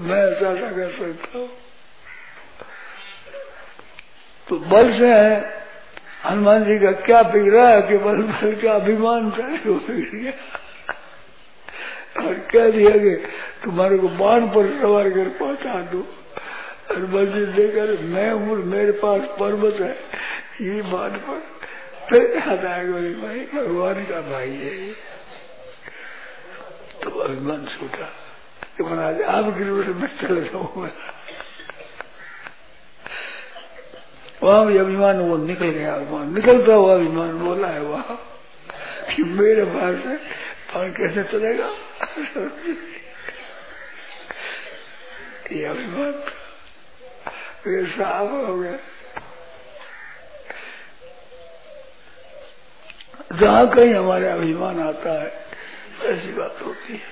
मैं 0.00 0.22
ऐसा 0.26 0.50
ऐसा 0.52 0.70
कर 0.70 0.90
सकता 0.90 1.38
हूँ। 1.38 1.48
तो 4.48 4.56
बल 4.56 4.98
से 4.98 5.06
है। 5.06 5.64
हनुमान 6.24 6.64
जी 6.64 6.78
का 6.78 6.92
क्या 6.92 7.22
बिगड़ा 7.22 7.68
है 7.68 7.82
कि 7.82 7.96
बल 7.98 8.16
बल 8.16 8.54
का 8.62 8.72
अभिमान 8.72 9.30
था 9.30 9.46
वो 9.66 9.74
बिगड़ 9.74 10.18
गया। 10.18 10.32
और 12.16 12.34
कह 12.52 12.70
दिया 12.70 12.90
कि 12.96 13.14
तुम्हारे 13.64 13.98
को 13.98 14.08
बाण 14.18 14.46
पर 14.48 14.70
सवार 14.80 15.10
कर 15.10 15.28
पहुँचा 15.38 15.80
दो। 15.92 16.06
और 16.90 16.98
मस्जिद 17.06 17.48
देकर 17.50 17.98
मैं 18.04 18.30
हूँ, 18.32 18.56
मेरे 18.66 18.92
पास 19.00 19.22
पर्वत 19.40 19.80
है, 19.80 19.94
ये 20.62 20.82
बाण 20.84 21.18
पर। 21.26 21.40
फिर 22.08 22.22
याद 22.36 22.64
आएगा 22.66 22.92
बोले 22.92 23.12
भाई, 23.14 23.40
भगवान 23.54 24.04
का 24.04 24.20
भाई 24.30 24.50
है 24.52 24.92
तो 27.02 27.10
अभिमान 27.10 27.66
छूटा 27.66 28.06
कि 28.76 28.84
महाराज, 28.84 29.20
आप 29.22 29.44
गिर 29.56 29.70
मैं 29.94 30.08
चले 30.18 30.40
जाऊँगा। 30.42 30.90
वहाँ 34.42 34.66
भी 34.66 34.76
अभिमान, 34.78 35.20
वो 35.20 35.36
निकल 35.36 35.68
गया 35.68 35.94
अभिमान 35.94 36.34
निकलता 36.34 36.74
हुआ 36.74 36.94
अभिमान, 36.94 37.38
बोला 37.38 37.68
है, 37.68 37.80
वहाँ, 37.82 38.16
कि 39.08 39.22
मेरे 39.22 39.64
पास 39.66 40.04
है 40.06 40.16
पान 40.78 40.92
कैसे 40.92 41.22
चलेगा। 41.24 41.66
ये 45.52 45.64
अभिमान 45.64 46.12
ये 47.72 47.86
साफ़ 47.86 48.30
हो 48.30 48.58
गया। 48.58 48.78
जहाँ 53.32 53.68
कहीं 53.68 53.94
हमारे 53.94 54.26
अभिमान 54.26 54.80
आता 54.80 55.22
है, 55.22 55.46
ऐसी 56.02 56.32
बात 56.32 56.58
होती 56.66 56.92
है। 56.92 57.02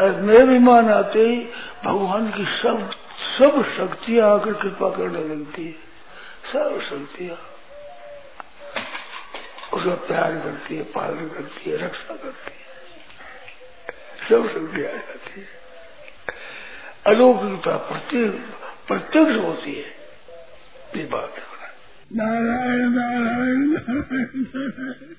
और 0.00 0.20
मेरे 0.20 0.42
अभिमान 0.42 0.90
आते 0.90 1.18
ही, 1.18 1.36
भगवान 1.84 2.30
की 2.30 2.44
सब 2.44 2.90
सब 3.38 3.74
शक्तियाँ 3.76 4.40
आकर 4.40 4.52
कृपा 4.52 4.90
करने 4.90 5.34
लगती 5.34 5.66
है। 5.66 5.72
सब 6.52 6.82
शक्तियाँ। 6.82 7.57
उसका 9.78 9.94
प्यार 10.06 10.34
करती 10.38 10.76
है 10.76 10.82
पालन 10.92 11.28
करती 11.28 11.70
है 11.70 11.76
रक्षा 11.76 12.14
करती 12.14 12.52
है। 12.52 12.66
सब 14.28 14.48
शक्तियाँ 14.48 14.92
आ 14.92 14.96
जाती 14.98 15.40
है। 15.40 15.46
अलौकिकता 17.06 17.76
प्रत्येक 17.88 18.32
प्रत्यक्ष 18.86 19.36
होती 19.44 19.74
है। 19.74 19.86
ये 20.96 21.04
बात 21.06 21.34
नारायण 22.12 22.90
नारायण 22.90 23.62
नारायण। 23.68 25.14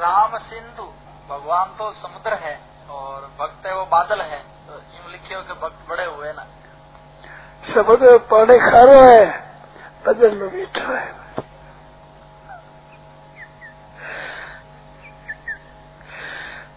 राम 0.00 0.36
सिंधु 0.38 0.84
भगवान 1.28 1.68
तो 1.78 1.90
समुद्र 1.92 2.34
है 2.34 2.54
और 2.90 3.26
भक्त 3.38 3.66
है 3.66 3.74
वो 3.76 3.84
बादल 3.86 4.20
है। 4.22 4.38
तो 4.66 4.72
यूँ 4.96 5.10
लिखे 5.12 5.34
हो 5.34 5.42
कि 5.42 5.54
भक्त 5.62 5.88
बड़े 5.88 6.04
हुए 6.04 6.32
ना। 6.32 6.44
समुद्र 7.74 8.18
पानी 8.30 8.58
खारो 8.60 9.00
है 9.02 9.24
बदल 10.06 10.32
में 10.36 10.48
मीठा 10.52 10.98
है। 10.98 11.21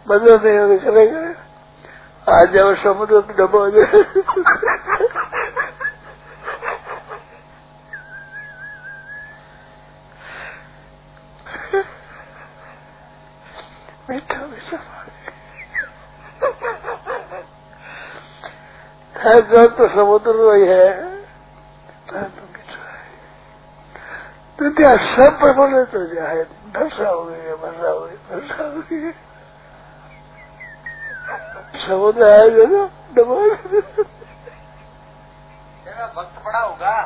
नहीं 0.07 0.77
चलेगा 0.79 1.19
आ 2.27 2.43
जाओ 2.45 2.73
समुद्र 2.75 3.19
में 3.27 3.35
डबो 3.37 3.69
जाए 3.69 4.03
मीठा 14.09 14.45
मीठा 14.45 14.77
है 19.15 19.67
तो 19.77 19.87
समुद्र 19.87 20.31
वही 20.31 20.67
है 20.67 20.89
तो 24.59 24.69
क्या 24.75 24.91
सब 25.15 25.39
पर 25.39 25.53
बोले 25.53 25.83
तो 25.85 25.99
क्या 26.13 26.27
है। 26.27 26.43
हो 27.05 27.23
गई 27.23 27.39
है 27.39 27.53
वर्षा 27.53 27.89
हो 27.89 27.99
गई 28.01 28.15
वर्षा 28.31 28.63
हो 28.63 28.81
गई। 28.81 29.11
है 31.75 31.87
समुद्र 31.87 32.23
आया 32.23 32.43
ना? 32.43 32.89
भक्त 36.15 36.45
बड़ा 36.45 36.59
होगा। 36.59 37.01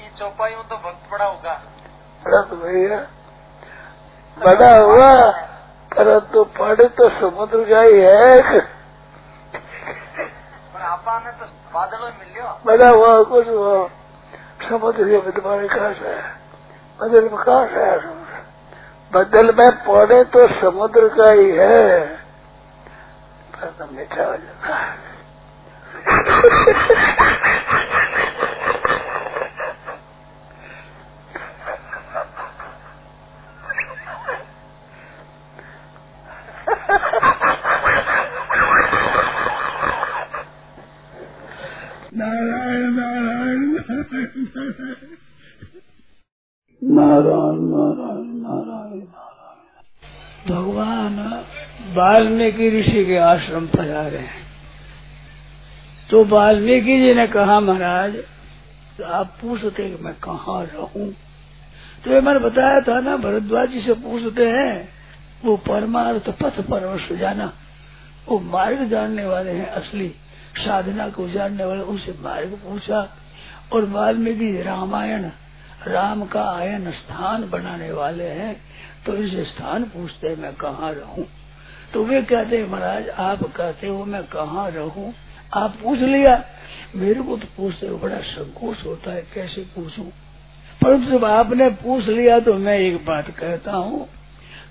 ये 0.00 0.10
चौपाइयों 0.18 0.62
तो 0.62 0.76
भक्त 0.76 1.12
बड़ा 1.12 1.24
होगा। 1.24 1.62
बड़ा 2.24 2.42
तो 2.42 2.56
भैया 2.56 3.06
बड़ा 4.38 4.78
हुआ 4.78 5.30
परंतु 5.96 6.44
पढ़ 6.44 6.82
तो 6.82 7.08
समुद्र 7.08 7.70
का 7.70 7.80
ही 7.80 8.00
है। 8.00 8.42
ने 11.24 11.30
तो 11.30 11.46
बादलों 11.74 12.00
में 12.00 12.18
मिल 12.18 12.28
लियो। 12.34 12.60
बड़ा 12.66 12.88
हुआ 12.88 13.22
कुछ 13.22 13.48
हुआ। 13.48 13.88
समुद्र 14.68 15.04
के 15.04 15.18
विद्वान 15.18 15.68
कहा 15.68 15.88
है। 15.88 16.34
बदल 17.00 17.22
में 17.22 17.36
कहा 17.36 17.60
है 17.60 18.00
समुद्र? 18.00 18.44
बदल 19.12 19.54
में 19.54 19.84
पौधे 19.84 20.24
तो 20.24 20.48
समुद्र 20.48 21.08
का 21.08 21.30
ही 21.30 21.50
है। 21.50 22.19
तो 23.60 23.86
मीठा 23.92 24.24
हो 24.24 24.36
जाता 24.36 24.76
है 24.76 24.98
नारायण 42.14 42.90
नारायण 42.96 43.62
नारायण। 43.76 45.16
नारायण 46.82 47.60
नारायण 47.70 48.28
नारायण। 48.42 49.19
भगवान 50.48 51.44
वाल्मीकि 51.92 52.80
ऋषि 52.80 53.06
के 53.06 53.16
आश्रम 53.16 53.66
पर 53.66 53.94
आ 53.94 54.06
रहे 54.06 54.22
हैं। 54.22 54.46
तो 56.10 56.24
वाल्मीकि 56.24 56.98
जी 56.98 57.14
ने 57.14 57.26
कहा, 57.26 57.60
महाराज, 57.60 58.16
आप 59.04 59.26
पूछते 59.40 59.90
कि 59.90 60.04
मैं 60.04 60.14
कहाँ 60.14 60.64
रहूँ? 60.64 61.12
तो 62.04 62.22
मैंने 62.22 62.38
बताया 62.38 62.80
था 62.80 63.00
ना, 63.00 63.16
भरद्वाज 63.16 63.68
जी 63.68 63.80
से 63.80 63.92
पूछते 63.92 64.46
हैं, 64.46 64.88
वो 65.44 65.56
परमार्थ 65.56 66.30
पथ 66.30 66.60
पर 66.60 67.16
जाना। 67.16 67.52
वो 68.28 68.38
मार्ग 68.38 68.88
जानने 68.88 69.26
वाले 69.26 69.50
हैं, 69.50 69.66
असली 69.66 70.08
साधना 70.58 71.08
को 71.08 71.28
जानने 71.28 71.64
वाले 71.64 71.80
उनसे 71.80 72.12
मार्ग 72.12 72.48
पूछा 72.48 73.16
और 73.72 73.84
वाल्मीकि 73.84 74.62
रामायण 74.62 75.30
राम 75.86 76.24
का 76.26 76.42
आयन 76.42 76.90
स्थान 76.90 77.50
बनाने 77.50 77.92
वाले 77.92 78.24
हैं 78.24 78.62
तो 79.06 79.14
इस 79.16 79.48
स्थान 79.48 79.84
पूछते 79.84 80.36
मैं 80.36 80.54
कहाँ 80.54 80.92
रहूँ? 80.92 81.26
तो 81.94 82.04
वे 82.04 82.22
कहते 82.22 82.64
महाराज, 82.64 83.08
आप 83.08 83.44
कहते 83.44 83.86
हो, 83.86 84.04
मैं 84.04 84.24
कहाँ 84.24 84.70
रहूँ? 84.70 85.14
आप 85.54 85.76
पूछ 85.82 85.98
लिया। 85.98 86.44
मेरे 86.96 87.22
को 87.22 87.36
तो 87.36 87.46
पूछते 87.56 87.86
हो 87.86 87.98
बड़ा 87.98 88.18
संकोच 88.18 88.84
होता 88.84 89.12
है, 89.12 89.22
कैसे 89.34 89.60
पूछूँ? 89.60 90.06
परंतु 90.82 91.10
जब 91.10 91.24
आपने 91.24 91.68
पूछ 91.70 92.04
लिया 92.04 92.40
तो 92.40 92.54
मैं 92.54 92.78
एक 92.78 92.96
बात 92.96 93.30
कहता 93.30 93.72
हूँ 93.72 94.08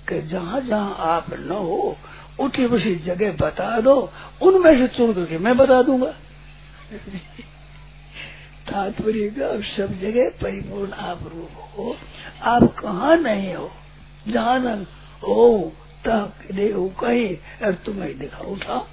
कि 0.08 0.22
जहाँ 0.22 0.60
जहाँ 0.60 0.96
आप 0.98 1.26
न 1.32 1.50
हो, 1.50 1.96
उठी 2.40 2.64
उसी 2.64 2.94
जगह 2.94 3.32
बता 3.32 3.80
दो, 3.80 4.12
उनमें 4.42 4.78
से 4.78 4.96
चुन 4.96 5.14
करके 5.14 5.38
मैं 5.38 5.56
बता 5.56 5.82
दूँगा। 5.82 6.14
तात्पर्य 8.70 9.34
का 9.38 9.60
सब 9.76 10.00
जगह 10.00 10.30
परिपूर्ण 10.30 10.92
आप 10.92 11.18
रूप 11.22 11.50
हो। 11.78 11.96
आप 12.42 12.62
कहा 12.62 13.14
नहीं 13.14 13.54
हो? 13.54 13.70
जहाँ 14.28 14.58
न 14.58 14.86
हो 15.22 15.72
तक 16.08 16.32
देखो 16.52 16.88
कहीं? 16.88 17.36
और 17.66 17.74
तुम्हें 17.74 18.18
दिखाओ 18.18 18.56
था 18.56 18.88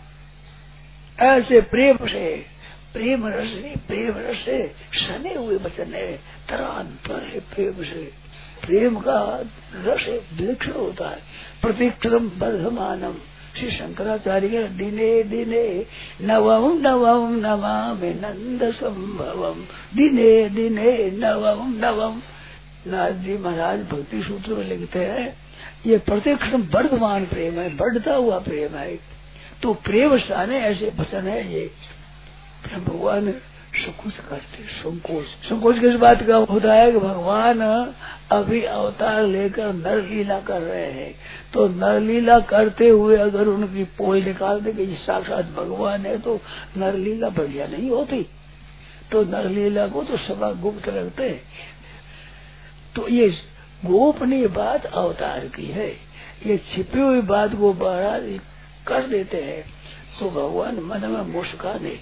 ऐसे 1.20 1.62
प्रेम 1.62 1.98
से, 1.98 2.46
प्रेम 2.94 3.28
रस 3.28 3.44
नहीं, 3.44 3.76
प्रेम 3.76 4.14
रस 4.18 4.46
से 4.46 4.72
सने 4.94 5.36
हुए 5.36 5.56
वचन 5.56 5.94
है। 5.94 6.18
तरांतर 6.50 7.24
है 7.28 7.40
प्रेम 7.40 7.84
से। 7.84 8.28
प्रेम 8.66 9.00
का 9.00 9.44
रस 9.76 10.24
वृक्ष 10.34 10.68
होता 10.68 11.10
है। 11.10 11.20
प्रतिक्रम 11.62 12.28
वर्धमानम 12.28 13.16
श्री 13.60 13.72
शंकराचार्य, 13.72 14.64
दिने 14.64 15.24
दिने, 15.24 15.86
नवम 16.22 16.82
नवम, 16.82 17.36
नमामि 17.36 18.10
नंद 18.10 18.74
संभवम। 18.74 19.62
दिने 19.98 20.50
दिने, 20.50 21.12
नवम 21.12 21.86
नवम। 21.86 22.22
नाथ 22.92 23.12
जी 23.12 23.38
महाराज 23.38 23.80
भक्ति 23.80 24.24
सूत्र 24.24 24.54
में 24.54 24.66
लिखते 24.66 25.00
हैं, 25.00 25.38
ये 25.86 25.98
प्रत्येक 25.98 26.44
वर्धमान 26.76 27.26
प्रेम 27.26 27.54
है, 27.54 27.76
बढ़ता 27.76 28.14
हुआ 28.14 28.40
प्रेम 28.40 28.78
है। 28.78 29.00
तो 29.64 29.74
प्रेम 29.74 30.18
साने 30.18 30.60
ऐसे 30.60 30.92
वचन 31.00 31.28
है 31.28 31.54
ये। 31.54 31.72
भगवान 32.78 33.34
संकोच 33.78 34.14
करते 34.30 34.64
संकोच। 34.74 35.26
संकोच 35.46 35.80
किस 35.80 35.94
बात 35.96 36.24
का 36.24 36.36
होता 36.46 36.74
है 36.74 36.92
कि 36.92 37.00
भगवान 37.00 37.62
अभी 38.32 38.62
अवतार 38.64 39.24
लेकर 39.24 39.74
नर 39.74 40.02
लीला 40.04 40.40
कर 40.40 40.62
रहे 40.62 40.92
हैं। 40.92 41.14
तो 41.54 41.68
नर 41.68 42.00
लीला 42.00 42.40
करते 42.46 42.88
हुए 42.90 43.18
अगर 43.18 43.48
उनकी 43.48 43.84
पोल 43.98 44.24
निकाल 44.24 44.62
दे 44.62 44.74
कि 44.74 44.86
साक्षात 44.98 45.52
भगवान 45.58 46.06
है 46.06 46.18
तो 46.22 46.40
नर 46.78 46.94
लीला 46.96 47.30
बढ़िया 47.30 47.68
नहीं 47.68 47.90
होती। 47.90 48.26
तो 49.12 49.24
नर 49.26 49.50
लीला 49.50 49.88
को 49.88 50.04
तो 50.04 50.18
सभा 50.18 50.52
गुप्त 50.62 50.88
रखते 50.90 51.30
तो 52.96 53.08
ये 53.10 53.30
गोपनीय 53.86 54.48
बात 54.50 54.86
अवतार 54.86 55.48
की 55.48 55.66
है। 55.68 55.90
ये 56.46 56.58
छिपी 56.68 57.00
हुई 57.00 57.22
बात 57.28 57.56
को 57.56 57.74
बड़ा 57.74 58.18
कर 58.88 59.08
देते 59.08 59.42
हैं। 59.44 59.64
तो 60.20 60.30
भगवान 60.32 60.80
मन 60.82 61.06
में 61.06 61.22
मुस्काने 61.34 61.98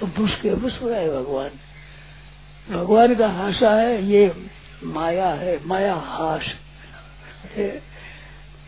तो 0.00 0.06
मुस्के 0.06 0.54
मुस्कुराए 0.54 1.08
भगवान। 1.08 1.50
भगवान 2.70 3.14
का 3.14 3.28
हासा 3.28 3.70
है, 3.70 4.04
ये 4.04 4.32
माया 4.84 5.28
है, 5.34 5.58
माया 5.66 5.94
हास 5.94 6.54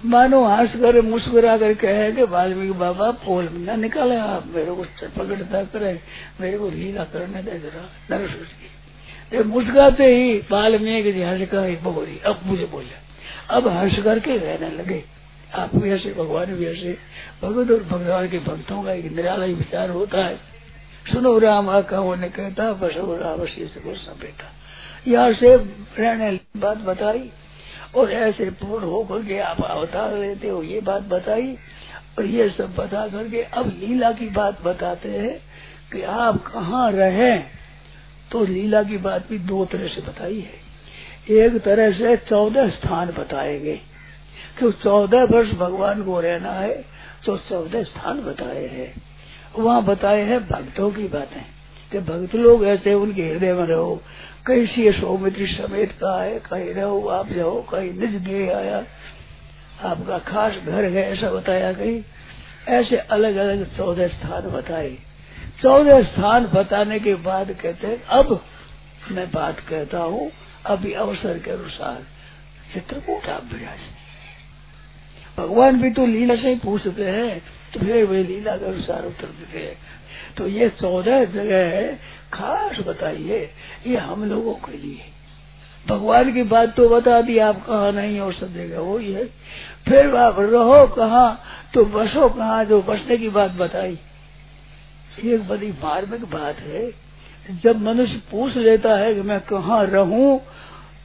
मानो 0.04 0.44
हंस 0.44 0.72
कर, 0.76 1.00
मुस्कुरा 1.02 1.56
कर 1.58 1.74
कहे 1.74 2.12
कि 2.12 2.22
वाल्मीकि 2.22 2.72
बाबा, 2.72 3.10
पोल 3.10 3.48
न 3.52 3.80
निकाले 3.80 4.16
आप, 4.16 4.44
मेरे 4.46 4.72
को 4.72 4.84
पकड़ता 5.18 5.62
करे, 5.64 6.00
मेरे 6.40 6.58
को 6.58 6.68
लीला 6.70 7.04
करने 7.04 7.42
दे 7.42 7.58
जरा 7.58 7.84
नरस 8.10 8.30
उसकी 8.30 9.42
मुस्काते 9.44 10.04
ही 10.06 10.38
वाल्मीकि 10.50 11.12
जी 11.12 11.22
हंस 11.22 11.48
कर 11.48 11.80
बोली, 11.82 12.20
अब 12.26 12.40
मुझे 12.44 12.64
बोले 12.64 12.96
अब 13.50 13.68
हंस 13.68 13.98
करके 13.98 14.36
रहने 14.36 14.70
लगे। 14.76 15.02
आप 15.54 15.74
भी 15.76 15.90
हंसे, 15.90 16.12
भगवान 16.12 16.46
भी 16.46 16.66
हंसे। 16.66 16.96
भगवत 17.42 17.70
और 17.70 17.82
भगवान 17.84 18.28
के 18.28 18.38
भक्तों 18.38 18.82
का 18.82 18.92
एक 18.92 19.12
निराला 19.12 19.46
विचार 19.46 19.90
होता 19.90 20.24
है। 20.24 20.57
सुनो 21.06 21.38
राम 21.38 21.82
कहो, 21.82 22.14
ने 22.14 22.28
कहता, 22.28 22.72
बसो 22.72 23.16
राम 23.16 23.46
शीश 23.46 23.74
को 23.76 23.94
सपेटा 23.94 24.52
यहाँ 25.08 25.32
से 25.32 25.56
रहने 25.98 26.40
बात 26.56 26.78
बताई, 26.78 27.30
और 27.96 28.12
ऐसे 28.12 28.44
पूर्ण 28.44 28.84
होकर 28.84 29.22
के 29.22 29.38
आप 29.38 29.62
अवतार 29.62 30.16
लेते 30.16 30.48
हो, 30.48 30.62
ये 30.62 30.80
बात 30.80 31.02
बताई, 31.02 31.56
और 32.18 32.24
ये 32.24 32.50
सब 32.50 32.74
बता 32.74 33.08
करके 33.08 33.42
अब 33.42 33.68
लीला 33.68 34.12
की 34.12 34.26
बात 34.26 34.62
बताते 34.62 35.08
हैं 35.08 35.38
कि 35.92 36.02
आप 36.02 36.36
कहाँ 36.36 36.92
रहे। 36.92 37.38
तो 38.32 38.44
लीला 38.44 38.82
की 38.82 38.96
बात 38.96 39.28
भी 39.28 39.38
दो 39.38 39.64
तरह 39.64 39.88
से 39.88 40.00
बताई 40.00 40.40
है। 40.40 40.68
एक 41.36 41.58
तरह 41.58 41.92
से 41.92 42.16
चौदह 42.16 42.68
स्थान 42.68 43.08
बताएँगे। 43.08 43.80
कि 44.58 44.72
चौदह 44.72 45.24
वर्ष 45.24 45.50
भगवान 45.50 46.02
को 46.02 46.20
रहना 46.20 46.52
है 46.52 46.84
तो 47.26 47.36
चौदह 47.36 47.82
स्थान 47.82 48.20
बताए 48.20 48.66
हैं। 48.66 49.07
वहाँ 49.58 49.84
बताए 49.84 50.22
हैं 50.22 50.48
भक्तों 50.48 50.90
की 50.90 51.08
बातें। 51.08 51.44
कि 51.92 51.98
भक्त 51.98 52.34
लोग 52.34 52.64
ऐसे 52.64 52.94
उनके 52.94 53.22
हृदय 53.22 53.52
में 53.52 53.66
रहो 53.66 54.02
कैसी 54.46 54.92
सौमित्री 54.92 55.46
समेत 55.46 55.92
का 55.92 56.22
है 56.22 56.38
कहीं 56.38 56.74
रहो, 56.74 57.06
आप 57.06 57.28
जाओ, 57.28 57.62
कहीं 57.62 57.92
निज 57.92 58.10
दे 58.10 58.48
आया। 58.48 58.84
आपका 59.82 60.18
खास 60.18 60.52
घर 60.52 60.84
है, 60.84 61.12
ऐसा 61.12 61.30
बताया 61.30 61.72
कहीं 61.72 62.02
ऐसे 62.68 62.96
अलग 62.96 63.36
अलग 63.36 63.76
चौदह 63.76 64.08
स्थान 64.08 64.42
बताए। 64.42 64.98
चौदह 65.62 66.02
स्थान 66.02 66.46
बताने 66.46 67.00
के 67.00 67.14
बाद 67.14 67.50
कहते 67.50 67.86
हैं, 67.86 68.04
अब 68.04 68.44
मैं 69.10 69.30
बात 69.30 69.60
कहता 69.60 69.98
हूँ, 69.98 70.30
अभी 70.66 70.92
अवसर 70.92 71.38
के 71.38 71.50
अनुसार। 71.50 72.02
चित्रकूट 72.74 73.28
आप 73.28 73.42
विराज 73.52 73.78
भगवान 75.38 75.82
भी 75.82 75.90
तो 75.90 76.06
लीला 76.06 76.36
से 76.36 76.48
ही 76.48 76.56
पूछते 76.56 77.04
हैं 77.04 77.57
तो 77.74 77.80
फिर 77.80 78.04
वे 78.04 78.22
लीला 78.22 78.56
के 78.56 78.66
अनुसार 78.66 79.04
उत्तर 79.04 79.26
देते 79.28 79.58
हैं। 79.58 79.76
तो 80.36 80.48
ये 80.48 80.68
चौदह 80.70 81.24
जगह 81.24 81.66
है, 81.66 81.94
खास 82.32 82.78
बताइए, 82.80 83.50
ये 83.86 83.96
हम 83.96 84.24
लोगों 84.24 84.54
के 84.54 84.76
लिए। 84.78 85.00
भगवान 85.88 86.32
की 86.32 86.42
बात 86.42 86.74
तो 86.76 86.88
बता 86.88 87.20
दी, 87.20 87.38
आप 87.38 87.64
कहा 87.66 87.90
नहीं 87.90 88.20
और 88.20 88.32
सब 88.32 88.54
जगह 88.54 88.80
वो 88.80 88.98
ही। 88.98 89.12
है 89.12 89.24
फिर 89.88 90.14
आप 90.16 90.36
रहो 90.38 90.86
कहा 90.86 91.28
तो 91.74 91.84
बसो 91.84 92.28
कहा, 92.28 92.62
जो 92.64 92.80
बसने 92.82 93.16
की 93.16 93.28
बात 93.28 93.50
बताई। 93.50 93.98
एक 95.24 95.48
बड़ी 95.48 95.70
मार्मिक 95.72 96.24
बात 96.24 96.58
है। 96.58 96.90
जब 97.62 97.82
मनुष्य 97.82 98.20
पूछ 98.30 98.56
लेता 98.56 98.96
है 98.96 99.14
कि 99.14 99.20
मैं 99.20 99.40
कहाँ 99.40 99.84
रहूँ 99.86 100.40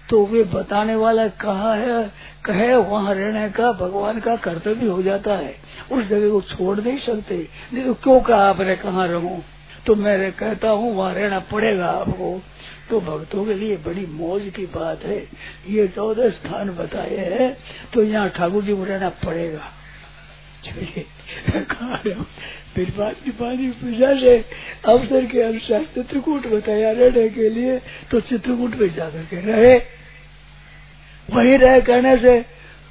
तो 0.10 0.26
वे 0.26 0.44
बताने 0.44 0.96
वाला 0.96 1.28
कहा 1.28 1.74
है, 1.74 2.12
कहे, 2.46 2.76
वहाँ 2.76 3.14
रहने 3.14 3.50
का 3.50 3.72
भगवान 3.72 4.20
का 4.20 4.36
कर्तव्य 4.36 4.88
हो 4.88 5.02
जाता 5.04 5.34
है। 5.34 5.56
उस 5.92 6.06
जगह 6.06 6.30
को 6.30 6.42
छोड़ 6.42 6.80
नहीं 6.80 6.98
सकते। 6.98 7.48
नहीं 7.74 7.86
तो 7.86 7.94
क्यों 7.94 8.20
कहा 8.22 8.50
आपने 8.50 8.76
कहाँ 8.76 9.08
रहूँ? 9.08 9.44
तो 9.86 9.96
मैं 9.96 10.32
कहता 10.32 10.70
हूँ, 10.70 10.96
वहाँ 10.96 11.14
रहना 11.14 11.40
पड़ेगा 11.40 11.86
आपको। 11.86 12.42
तो 12.90 13.00
भक्तों 13.02 13.46
के 13.46 13.54
लिए 13.54 13.78
बड़ी 13.78 14.06
मौज 14.06 14.52
की 14.56 14.66
बात 14.66 15.04
है। 15.04 15.18
ये 15.68 15.88
चौदह 15.88 16.30
स्थान 16.30 16.70
बताए 16.70 17.18
हैं 17.18 17.58
तो 17.94 18.04
यहाँ 18.04 18.30
ठाकुर 18.30 18.64
जी 18.64 18.74
को 18.76 18.84
रहना 18.84 19.10
पड़ेगा। 19.10 19.62
फिर 22.76 22.92
बात 22.98 23.16
की 23.26 23.32
पानी 23.32 23.70
पूजा 23.72 24.14
से 24.20 24.38
अवसर 24.86 25.26
के 25.26 25.42
अनुसार 25.42 25.84
चित्रकूट 25.96 26.48
बताया 26.48 26.92
रहने 26.92 27.28
के 27.30 27.50
लिए 27.50 27.78
तो 28.12 28.20
चित्रकूट 28.22 28.76
में 28.76 28.94
जाकर 28.96 29.26
के 29.26 29.42
रहे 29.42 29.76
वही 31.30 31.58
रह 31.58 31.80
करने 31.80 32.18
से 32.18 32.40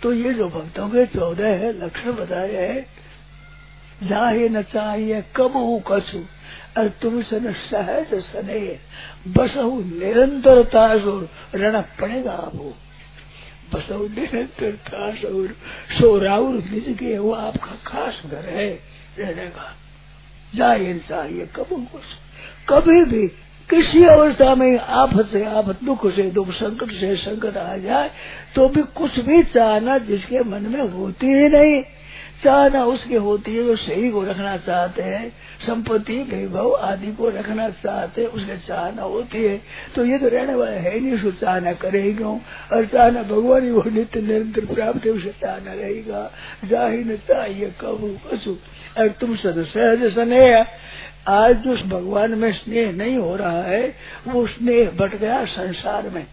तो 0.03 0.13
ये 0.13 0.33
जो 0.35 0.49
भक्तों 0.49 0.89
के 0.89 1.07
चौदह 1.09 1.49
है 1.57 1.73
लक्षण 1.79 2.13
बताए 2.13 2.55
हैं 2.57 4.07
जाहे 4.09 4.49
न 4.49 4.63
चाहिए 4.63 5.23
कब 5.37 5.57
हूँ 5.57 5.83
कछु 5.89 6.25
और 6.79 6.89
तुम 7.03 7.21
सन 7.23 7.53
सहज 7.53 8.15
सने 8.23 8.61
बसहु 9.29 9.81
निरंतरता 9.81 10.87
रहना 10.95 11.81
पड़ेगा 12.01 12.33
आपको 12.33 12.75
बसहु 13.75 14.09
खास 14.89 15.25
और 15.25 15.49
सोराउर 16.01 16.55
निज 16.55 16.97
के 16.99 17.19
वो 17.19 17.33
आपका 17.33 17.73
खास 17.87 18.23
घर 18.27 18.45
है। 18.49 18.69
रहने 19.19 19.47
का। 19.47 19.77
जाए 20.55 20.99
चाहिए 21.09 21.47
कब 21.57 21.67
कुछ 21.93 22.03
कभी 22.69 23.05
भी 23.05 23.27
किसी 23.71 24.05
अवस्था 24.05 24.55
में 24.55 24.79
आप 24.79 25.21
से, 25.21 25.45
आप 25.45 25.85
दुख 25.85 26.07
से, 26.13 26.23
दुख 26.31 26.51
संकट 26.51 26.91
से 26.91 27.17
संकट 27.17 27.57
आ 27.57 27.77
जाए 27.77 28.11
तो 28.55 28.69
भी 28.69 28.83
कुछ 28.83 29.19
भी 29.19 29.43
चाहना 29.43 29.99
जिसके 29.99 30.41
मन 30.41 30.63
में 30.63 30.83
होती 30.83 31.27
ही 31.27 31.49
नहीं। 31.49 31.83
चाहना 32.45 32.85
उसके 32.85 33.17
होती 33.17 33.57
है 33.57 33.65
जो 33.65 33.77
सही 33.77 34.11
को 34.11 34.23
रखना 34.23 34.57
चाहते 34.57 35.03
हैं, 35.03 35.31
संपत्ति, 35.67 36.17
वैभव 36.19 36.73
आदि 36.73 37.13
को 37.13 37.29
रखना 37.29 37.71
चाहते 37.71 38.23
हैं, 38.23 38.29
उसके 38.29 38.57
चाहना 38.57 39.03
होती 39.03 39.39
है। 39.39 39.61
तो 39.95 40.05
ये 40.05 40.19
तो 40.19 40.29
रहने 40.29 40.55
वाला 40.55 40.71
है 40.71 41.01
नहीं, 41.01 41.13
उसको 41.13 41.31
चाहना 41.31 41.73
करेगी। 41.73 42.25
और 42.73 42.87
चाहना 42.87 43.23
भगवान 43.23 43.63
ही 43.63 43.71
वो 43.71 43.83
नित्य 43.91 44.21
निरंतर 44.21 44.75
प्राप्त 44.75 45.05
है, 45.05 45.11
उसे 45.11 45.35
चाहना 45.41 45.73
रहेगा। 45.73 46.33
जाहि 46.65 46.99
न 46.99 47.17
चाहिए 47.17 47.73
कबू 47.81 48.19
कसु 48.33 48.57
और 48.99 49.09
तुम 49.09 49.37
सद 49.37 49.65
सहज 49.65 50.15
स्नेह। 50.15 50.67
आज 51.29 51.57
जो 51.57 51.77
भगवान 51.77 52.31
में 52.35 52.53
स्नेह 52.53 52.93
नहीं 52.93 53.17
हो 53.17 53.37
रहा 53.37 53.63
है, 53.63 53.95
वो 54.29 54.47
स्नेह 54.47 54.91
बट 54.91 55.15
गया 55.15 55.45
संसार 55.45 56.09
में। 56.09 56.27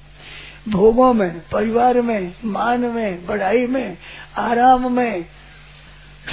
भोगों 0.69 1.13
में, 1.13 1.41
परिवार 1.51 2.01
में, 2.01 2.33
मान 2.45 2.79
में 2.79 3.25
बढ़ाई 3.25 3.67
में, 3.67 3.97
आराम 4.37 4.95
में 4.95 5.25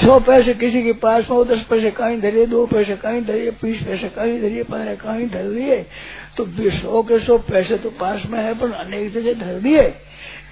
सौ 0.05 0.19
पैसे 0.21 0.55
किसी 0.55 0.83
के 0.83 0.93
पास 0.93 1.31
में 1.31 1.45
दस 1.45 1.63
पैसे 1.71 1.91
कहीं 1.91 2.21
धरिए, 2.21 2.47
दो 2.47 2.67
पैसे 2.67 2.97
कहीं 2.97 3.23
धरिए, 3.23 3.51
बीस 3.51 3.83
पैसे 3.83 4.09
कहीं 4.09 4.41
धरिए, 4.41 4.63
पंद्रह 4.63 4.95
कहीं 4.95 5.29
धर 5.29 5.49
दिए 5.51 5.77
तो 6.37 6.47
सौ 6.71 7.03
के 7.03 7.19
सौ 7.19 7.39
पैसे 7.39 7.77
तो 7.77 7.91
पास 7.91 8.23
में 8.31 8.39
है, 8.39 8.55
पर 8.55 8.73
अनेक 8.73 9.13
जगह 9.13 9.33
धर 9.35 9.61
दिए। 9.61 9.83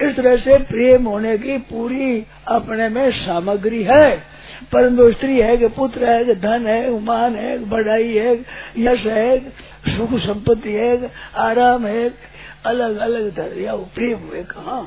इस 0.03 0.17
तरह 0.17 0.37
से 0.37 0.59
प्रेम 0.59 1.05
होने 1.05 1.39
की 1.39 1.59
पूरी 1.59 2.25
अपने 2.49 2.89
में 2.89 3.11
सामग्री 3.11 3.83
है। 3.83 4.35
परंतु 4.73 5.13
स्त्री 5.13 5.37
है 5.39 5.57
कि 5.57 5.69
पुत्र 5.69 6.05
है 6.05 6.25
कि 6.25 6.35
धन 6.41 6.67
है, 6.67 7.01
मान 7.01 7.35
है, 7.35 7.59
बढ़ाई 7.65 8.13
है, 8.15 8.35
यश 8.79 9.07
है, 9.07 9.39
सुख 9.89 10.19
संपत्ति 10.21 10.73
है, 10.73 11.11
आराम 11.37 11.87
है 11.87 12.15
अलग 12.67 12.97
अलग 12.97 13.35
धर 13.35 13.51
दिया 13.51 13.77
प्रेम 13.77 14.19
हुए 14.19 14.43
कहा? 14.43 14.87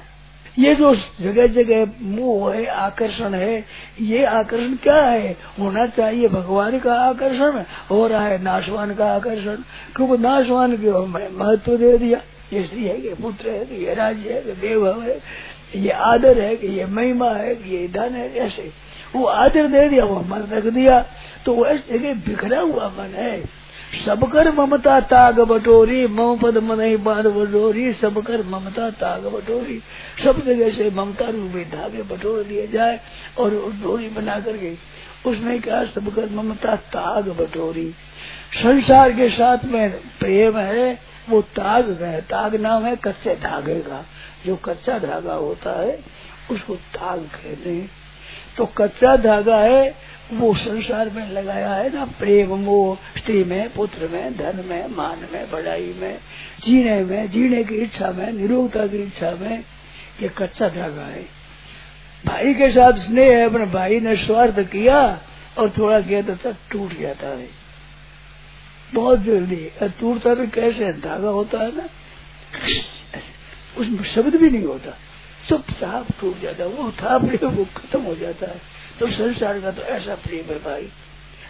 ये 0.60 0.76
जो 0.76 0.96
जगह 0.96 1.48
जगह 1.48 1.91
मोह 2.02 2.54
है, 2.54 2.65
आकर्षण 2.65 3.34
है, 3.34 3.65
ये 4.02 4.26
आकर्षण 4.26 4.76
क्या 4.76 5.04
है? 5.04 5.38
होना 5.60 5.88
चाहिए 5.88 6.28
भगवान 6.28 6.80
का 6.80 6.93
आकर्षण 6.93 7.63
हो 7.91 8.08
रहा 8.08 8.26
है 8.26 8.43
नाशवान 8.43 8.96
का 8.96 9.15
आकर्षण। 9.15 9.56
क्योंकि 9.96 10.24
नाशवान 10.24 10.78
के 10.78 10.89
महत्व 11.38 11.78
दे 11.78 11.98
दिया? 11.98 12.22
ये 12.54 12.63
स्त्री 12.63 12.84
है 12.84 12.98
कि 12.98 13.10
पुत्र 13.10 13.50
है 13.50 13.65
कि 13.65 13.86
ये 13.86 13.93
राज्य 13.93 14.34
है 14.34 14.41
कि 14.41 14.52
वैभव 14.52 15.02
है, 15.02 15.20
ये 15.76 15.89
आदर 15.89 16.39
है 16.39 16.56
कि 16.56 16.67
ये 16.67 16.86
महिमा 16.86 17.30
है, 17.30 17.56
कि 17.56 17.76
ये 17.76 17.88
धन 17.88 18.10
है, 18.13 18.36
ऐसे। 18.36 18.72
वो 19.15 19.26
आदर 19.26 19.67
दे 19.67 19.89
दिया, 19.89 20.06
वो 20.06 20.20
मन 20.20 20.48
रख 20.52 20.63
दिया। 20.63 21.06
तो 21.46 21.54
वो 21.54 21.65
जगह 21.65 22.13
बिखरा 22.13 22.60
हुआ 22.60 22.88
मन 22.88 23.13
है। 23.15 23.57
सबकर 24.06 24.52
ममता 24.52 25.00
ताग 25.00 25.39
बटोरी, 25.39 26.08
मम 26.08 26.38
पद 26.38 26.58
मन 26.58 26.97
बाध 26.97 27.28
बटोरी 27.28 27.93
सबकर 27.93 28.43
ममता 28.43 28.89
ताग 28.89 29.26
बटोरी। 29.26 29.82
सब 30.23 30.45
जगह 30.45 30.71
से 30.71 30.91
ममता 30.91 31.26
रूपी 31.26 31.65
धागे 31.65 32.04
बटोर 32.04 32.43
दिए 32.43 32.67
जाए 32.67 33.00
और 33.38 33.52
डोरी 33.52 34.10
बना 34.10 34.39
कर 34.39 34.52
करके 34.52 34.97
उसमें 35.30 35.62
क्या 35.62 35.86
सबकर 35.86 36.30
ममता 36.30 36.76
ताग 36.76 37.30
बटोरी। 37.30 37.91
संसार 38.63 39.12
के 39.12 39.30
साथ 39.30 39.58
में 39.65 39.91
प्रेम 39.91 40.58
है, 40.58 41.00
वो 41.30 41.41
ताग 41.41 42.02
है। 42.02 42.21
ताग 42.21 42.56
नाम 42.56 42.86
है 42.86 42.95
कच्चे 42.95 43.36
धागे 43.36 43.80
का। 43.80 44.06
जो 44.45 44.56
कच्चा 44.56 45.00
धागा 45.00 45.34
होता 45.34 45.82
है, 45.82 46.00
उसको 46.52 46.76
ताग 46.76 47.19
कहते 47.19 47.69
हैं। 47.69 47.91
तो 48.58 48.65
कच्चा 48.65 49.15
धागा 49.15 49.58
है 49.58 49.95
वो 50.33 50.53
संसार 50.55 51.09
में 51.09 51.31
लगाया 51.31 51.73
है 51.73 51.93
ना 51.93 52.05
प्रेम, 52.05 52.49
मोह, 52.49 53.19
स्त्री 53.19 53.43
में, 53.43 53.73
पुत्र 53.73 54.07
में, 54.07 54.37
धन 54.37 54.63
में, 54.65 54.87
मान 54.87 55.27
में 55.33 55.51
बढ़ाई 55.51 55.95
में, 55.97 56.17
जीने 56.65 57.03
में, 57.03 57.31
जीने 57.31 57.63
की 57.63 57.75
इच्छा 57.75 58.11
में 58.11 58.33
निरोगता 58.33 58.87
की 58.87 58.97
इच्छा 58.97 59.31
में 59.31 59.63
ये 60.21 60.29
कच्चा 60.37 60.69
धागा 60.69 61.05
है। 61.05 61.23
भाई 62.25 62.53
के 62.53 62.71
साथ 62.71 62.93
स्नेह 62.93 63.37
है, 63.37 63.45
अपने 63.45 63.65
भाई 63.65 63.99
ने 63.99 64.15
स्वार्थ 64.15 64.59
किया 64.59 65.21
और 65.57 65.69
थोड़ा 65.77 66.01
किया 66.01 66.21
तो 66.21 66.35
सब 66.35 66.55
टूट 66.71 66.99
जाता 66.99 67.27
है 67.27 67.49
बहुत 68.93 69.21
जल्दी। 69.21 69.71
टूटता 69.83 70.33
भी 70.33 70.47
कैसे? 70.47 70.93
धागा 70.93 71.29
होता 71.29 71.59
है 71.59 71.77
ना। 71.77 71.87
उसमें 73.77 74.03
शब्द 74.03 74.35
भी 74.35 74.49
नहीं 74.49 74.63
होता। 74.63 74.97
सब 75.49 75.63
साफ़ 75.69 76.21
टूट 76.21 76.41
जाता 76.41 76.63
है, 76.63 76.69
वो 76.69 76.91
था 76.91 77.17
वो 77.47 77.65
खत्म 77.77 78.01
हो 78.01 78.15
जाता 78.15 78.45
है। 78.45 78.76
तो 78.99 79.07
संसार 79.07 79.60
का 79.62 79.71
तो 79.71 79.81
ऐसा 79.81 80.15
प्रेम 80.15 80.53
है 80.53 80.60
भाई। 80.60 80.89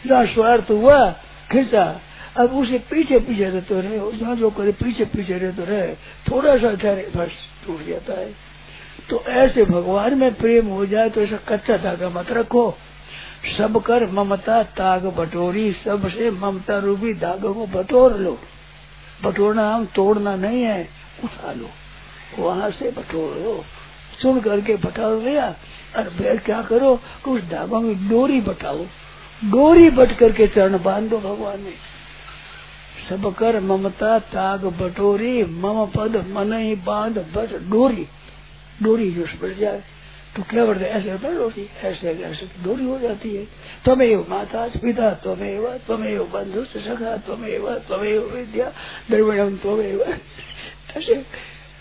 जहाँ 0.07 0.25
स्वार्थ 0.25 0.69
हुआ, 0.69 1.11
खिंचा। 1.51 2.01
अब 2.37 2.53
उसे 2.53 2.77
पीछे 2.79 3.19
पीछे 3.19 3.49
रहते 3.49 3.81
रहे 3.81 4.17
जहाँ 4.17 4.35
जो 4.35 4.49
करे 4.49 4.71
पीछे 4.71 5.05
पीछे 5.05 5.37
रहते 5.37 5.65
रहे 5.65 5.95
थोड़ा 6.29 6.57
सा 6.57 6.73
ठहरे, 6.75 7.11
बस 7.15 7.31
टूट 7.65 7.85
जाता 7.87 8.19
है। 8.19 8.33
तो 9.09 9.23
ऐसे 9.27 9.63
भगवान 9.65 10.13
में 10.13 10.33
प्रेम 10.33 10.67
हो 10.67 10.85
जाए 10.85 11.09
तो 11.09 11.21
ऐसा 11.21 11.37
कच्चा 11.49 11.77
धागा 11.77 12.09
मत 12.09 12.31
रखो। 12.31 12.77
सब 13.57 13.81
कर 13.81 14.05
ममता, 14.11 14.63
ताग 14.63 15.05
बटोरी 15.05 15.71
सबसे 15.85 16.29
ममता 16.31 16.77
रूपी 16.77 17.13
धागो 17.13 17.53
को 17.53 17.65
बटोर 17.67 18.17
लो। 18.17 18.37
बटोरना 19.23 19.69
हम, 19.73 19.85
तोड़ना 19.85 20.35
नहीं 20.35 20.63
है, 20.63 20.89
उठा 21.23 21.51
लो। 21.51 21.69
वहाँ 22.39 22.69
से 22.71 22.91
बटोर 22.91 23.35
लो 23.43 23.63
सुन 24.21 24.39
करके 24.41 24.75
बटोर 24.75 25.21
लिया 25.23 25.47
और 25.97 26.09
फिर 26.09 26.37
क्या 26.37 26.61
करो, 26.61 26.95
कि 27.25 27.31
उस 27.31 27.41
धागों 27.41 27.81
में 27.81 28.07
डोरी 28.09 28.39
बटाओ। 28.41 28.85
डोरी 29.43 29.89
बट 29.89 30.17
करके 30.17 30.47
चरण 30.47 30.77
बाँध 30.83 31.09
दो 31.09 31.17
भगवान 31.19 31.61
ने। 31.61 31.73
सब 33.09 33.33
कर 33.35 33.59
ममता 33.59 34.17
ताग 34.19 34.65
बटोरी, 34.79 35.43
मम 35.43 35.85
पद 35.87 36.15
मन 36.29 36.53
ही 36.53 36.75
बाँध 36.75 37.17
बट 37.35 37.53
डोरी। 37.69 38.07
डोरी 38.83 39.11
जो 39.11 39.25
बढ़ 39.41 39.53
जाए 39.53 39.83
तो 40.35 40.43
क्या 40.43 40.65
बढ़ते 40.65 40.85
ऐसे 40.85 41.11
होता 41.11 41.27
है 41.27 41.35
डोरी, 41.35 41.69
ऐसे 41.83 42.09
ऐसे 42.09 42.45
डोरी 42.63 42.85
हो 42.85 42.97
जाती 42.99 43.35
है। 43.35 43.43
त्वमेव 43.83 44.25
माता 44.29 44.67
पिता, 44.75 45.09
त्वमेव 45.13 45.67
त्वमेव 45.85 46.23
बंधु 46.23 46.63
सखा 46.65 47.15
त्वमेव 47.17 47.69
त्वमेव 47.87 48.29
विद्या 48.33 48.71
द्रविणम 49.09 49.55
त्वमेव। 49.57 50.01
ऐसे 50.97 51.15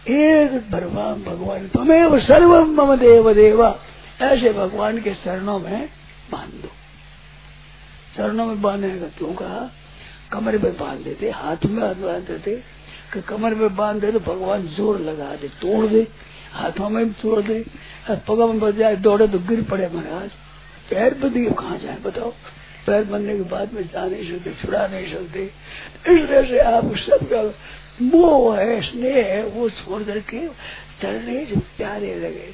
एक 0.09 0.71
भगवान 0.71 1.25
भगवान, 1.25 1.69
त्वमेव 1.69 2.19
सर्वम 2.19 2.71
मम 2.71 2.97
देव 2.97 3.33
देवा 3.35 3.79
ऐसे 4.21 4.53
भगवान 4.53 5.01
के 5.01 5.11
चरणों 5.15 5.59
में 5.59 5.89
बाँध। 6.33 6.63
दो 6.63 6.69
चरणों 8.17 8.47
में 8.47 8.63
बांधने 8.63 8.99
का 9.01 9.07
क्यों 9.07 9.35
कहा? 9.35 9.71
कमर 10.33 10.59
में 10.59 10.77
बाँध 10.77 11.01
देते, 11.01 11.31
हाथ 11.31 11.67
में 11.67 11.83
हाथ 11.83 11.95
बाँध 11.95 12.23
देते। 12.23 12.63
कि 13.15 13.21
कमर 13.21 13.55
में 13.55 13.77
बाँध 13.77 14.01
दे 14.01 14.13
तो 14.13 14.21
भगवान 14.21 14.67
ज़ोर 14.67 15.01
लगा 15.01 15.35
दे, 15.37 15.49
तोड़ 15.49 15.87
दे, 15.87 16.07
हाथों 16.53 16.89
में 16.89 17.13
तोड़ 17.13 17.41
दे। 17.41 17.65
पगों 18.11 18.47
में 18.47 18.61
बच 18.61 18.75
जाए, 18.75 18.97
दौड़े 18.97 19.29
तो 19.29 19.39
गिर 19.39 19.63
पड़े 19.63 19.89
महाराज। 19.93 20.31
पैर 20.91 21.15
बंद 21.15 21.57
कहाँ 21.59 21.79
जाए, 21.79 21.99
बताओ? 22.05 22.31
पैर 22.87 23.05
बनने 23.05 23.37
के 23.37 23.43
बाद 23.43 23.73
में 23.73 23.83
जा 23.83 24.05
नहीं 24.05 24.33
सकते, 24.33 24.51
छुड़ा 24.51 24.87
नहीं 24.87 25.13
सकते। 25.13 25.45
इस 26.09 26.29
तरह 26.29 26.49
से 26.49 26.59
आप 26.59 26.85
सबका 26.97 27.43
मोह 28.03 28.59
है 28.59 28.81
स्नेह 28.83 29.27
है 29.27 29.43
वो 29.47 29.69
छोड़ 29.71 30.03
करके 30.03 30.47
चलने 31.03 31.45
जो 31.45 31.61
प्यारे 31.77 32.15
लगे। 32.17 32.49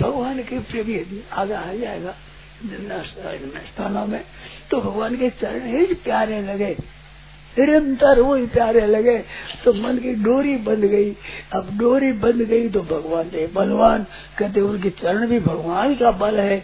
भगवान 0.00 0.42
के 0.42 0.58
प्रेमी 0.60 1.22
आगे 1.32 1.54
आ 1.54 1.72
जाएगा 1.74 2.14
स्थानों 2.62 4.06
में 4.06 4.22
तो 4.70 4.80
भगवान 4.80 5.16
के 5.16 5.30
चरण 5.32 5.66
ही 5.68 5.94
प्यारे 5.96 6.40
लगे। 6.42 6.76
निरंतर 7.56 8.20
वही 8.20 8.46
प्यारे 8.46 8.86
लगे। 8.86 9.16
तो 9.64 9.72
मन 9.74 9.98
की 9.98 10.12
डोरी 10.24 10.56
बंध 10.56 10.84
गई। 10.86 11.10
अब 11.52 11.70
डोरी 11.78 12.12
बंध 12.14 12.42
गई 12.42 12.68
तो 12.68 12.80
भगवान 12.82 13.30
थे 13.30 13.46
बलवान 13.46 14.06
कहते 14.38 14.60
उनके 14.60 14.90
चरण 14.92 15.26
भी 15.26 15.38
भगवान 15.40 15.94
का 15.94 16.10
बल 16.12 16.38
है। 16.40 16.62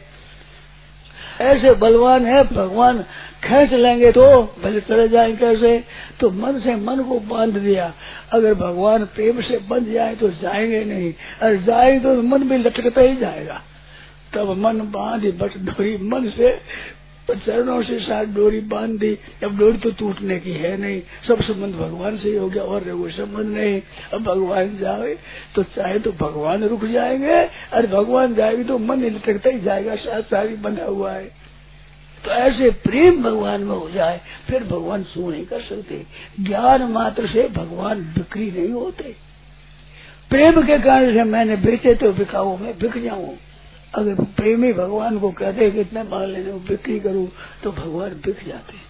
ऐसे 1.40 1.74
बलवान 1.74 2.26
है, 2.26 2.44
भगवान 2.44 2.98
खेच 3.44 3.72
लेंगे 3.72 4.12
तो 4.12 4.42
भले 4.64 4.80
चले 4.80 5.08
जाए 5.08 5.32
कैसे? 5.32 5.84
तो 6.20 6.30
मन 6.30 6.58
से 6.58 6.76
मन 6.76 7.02
को 7.02 7.20
बाँध 7.20 7.56
दिया। 7.56 7.92
अगर 8.32 8.54
भगवान 8.54 9.04
प्रेम 9.04 9.40
से 9.40 9.58
बंध 9.58 9.92
जाए 9.92 10.14
तो 10.14 10.28
जाएँगे 10.28 10.84
नहीं। 10.84 11.14
और 11.42 11.56
जाएँगे 11.56 12.00
तो 12.00 12.22
मन 12.22 12.48
भी 12.48 12.58
लटकता 12.58 13.00
ही 13.00 13.16
जाएगा। 13.16 13.62
तब 14.34 14.56
मन 14.58 14.78
बाँध 14.78 15.22
बट 15.22 15.58
डोरी 15.58 15.96
मन 15.96 16.28
से 16.28 16.50
चरणों 17.34 17.82
से 17.82 17.98
साथ 17.98 18.24
डोरी 18.24 18.60
बाँध। 18.60 18.90
दी 18.90 19.18
अब 19.44 19.58
डोरी 19.58 19.78
तो 19.78 19.90
टूटने 19.90 20.38
की 20.38 20.50
है 20.50 20.76
नहीं। 20.76 21.00
सब 21.28 21.40
संबंध 21.42 21.74
भगवान 21.74 22.16
से 22.18 22.28
ही 22.28 22.36
हो 22.36 22.48
गया, 22.48 22.62
और 22.62 22.80
कोई 22.80 23.10
संबंध 23.10 23.46
नहीं। 23.46 23.80
अब 24.12 24.22
भगवान 24.22 24.76
जाए 24.78 25.16
तो 25.54 25.62
चाहे 25.62 25.98
तो 25.98 26.12
भगवान 26.12 26.64
रुक 26.64 26.84
जाएँगे, 26.84 27.42
और 27.44 27.86
भगवान 27.86 28.34
जाएगी 28.34 28.64
तो 28.64 28.78
मन 28.78 29.04
लटकता 29.04 29.50
ही 29.50 29.60
जाएगा 29.60 29.96
साथ 29.96 30.22
सारी 30.22 30.54
बना 30.56 30.84
हुआ 30.84 31.12
है। 31.12 31.24
तो 32.24 32.30
ऐसे 32.30 32.70
प्रेम 32.70 33.22
भगवान 33.22 33.60
में 33.60 33.74
हो 33.74 33.90
जाए, 33.90 34.20
फिर 34.48 34.64
भगवान 34.64 35.02
सू 35.02 35.30
नहीं 35.30 35.44
कर 35.46 35.60
सकते। 35.60 36.02
ज्ञान 36.40 36.82
मात्र 36.82 37.26
से 37.26 37.48
भगवान 37.48 38.00
बिक्री 38.00 38.50
नहीं 38.50 38.72
होते। 38.72 39.14
प्रेम 40.30 40.62
के 40.62 40.78
कारण 40.78 41.12
से 41.12 41.24
मैंने 41.24 41.56
बेचे 41.56 41.94
तो 41.94 42.12
बिकाऊ, 42.12 42.56
मैं 42.56 42.78
बिक 42.78 43.02
जाऊँ। 43.04 43.36
अगर 43.94 44.14
प्रेमी 44.14 44.72
भगवान 44.72 45.18
को 45.18 45.30
कहते 45.30 45.64
हैं 45.64 45.72
कि 45.72 45.80
इतने 45.80 46.02
माल 46.02 46.30
लेने 46.30 46.52
को 46.52 46.58
बिक्री 46.58 47.00
करूँ 47.00 47.28
तो 47.62 47.72
भगवान 47.72 48.10
बिक 48.10 48.36
जाते 48.46 48.76
हैं। 48.76 48.84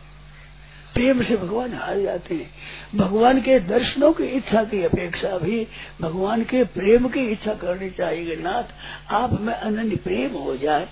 प्रेम 0.95 1.23
से 1.23 1.37
भगवान 1.37 1.73
हार 1.73 2.01
जाते 2.01 2.35
हैं। 2.35 2.51
भगवान 2.95 3.41
के 3.41 3.59
दर्शनों 3.61 4.13
की 4.13 4.25
इच्छा 4.25 4.65
की 4.65 4.83
अपेक्षा 4.83 5.39
भी 5.39 5.67
भगवान 6.01 6.43
के 6.43 6.65
प्रेम 6.65 7.09
की 7.09 7.33
इच्छा 7.33 7.55
करनी 7.55 7.91
चाहिए। 7.91 8.37
नाथ, 8.37 8.65
आप 9.13 9.41
में 9.41 9.55
अनन्य 9.55 9.97
प्रेम 9.97 10.35
हो 10.35 10.57
जाए 10.57 10.89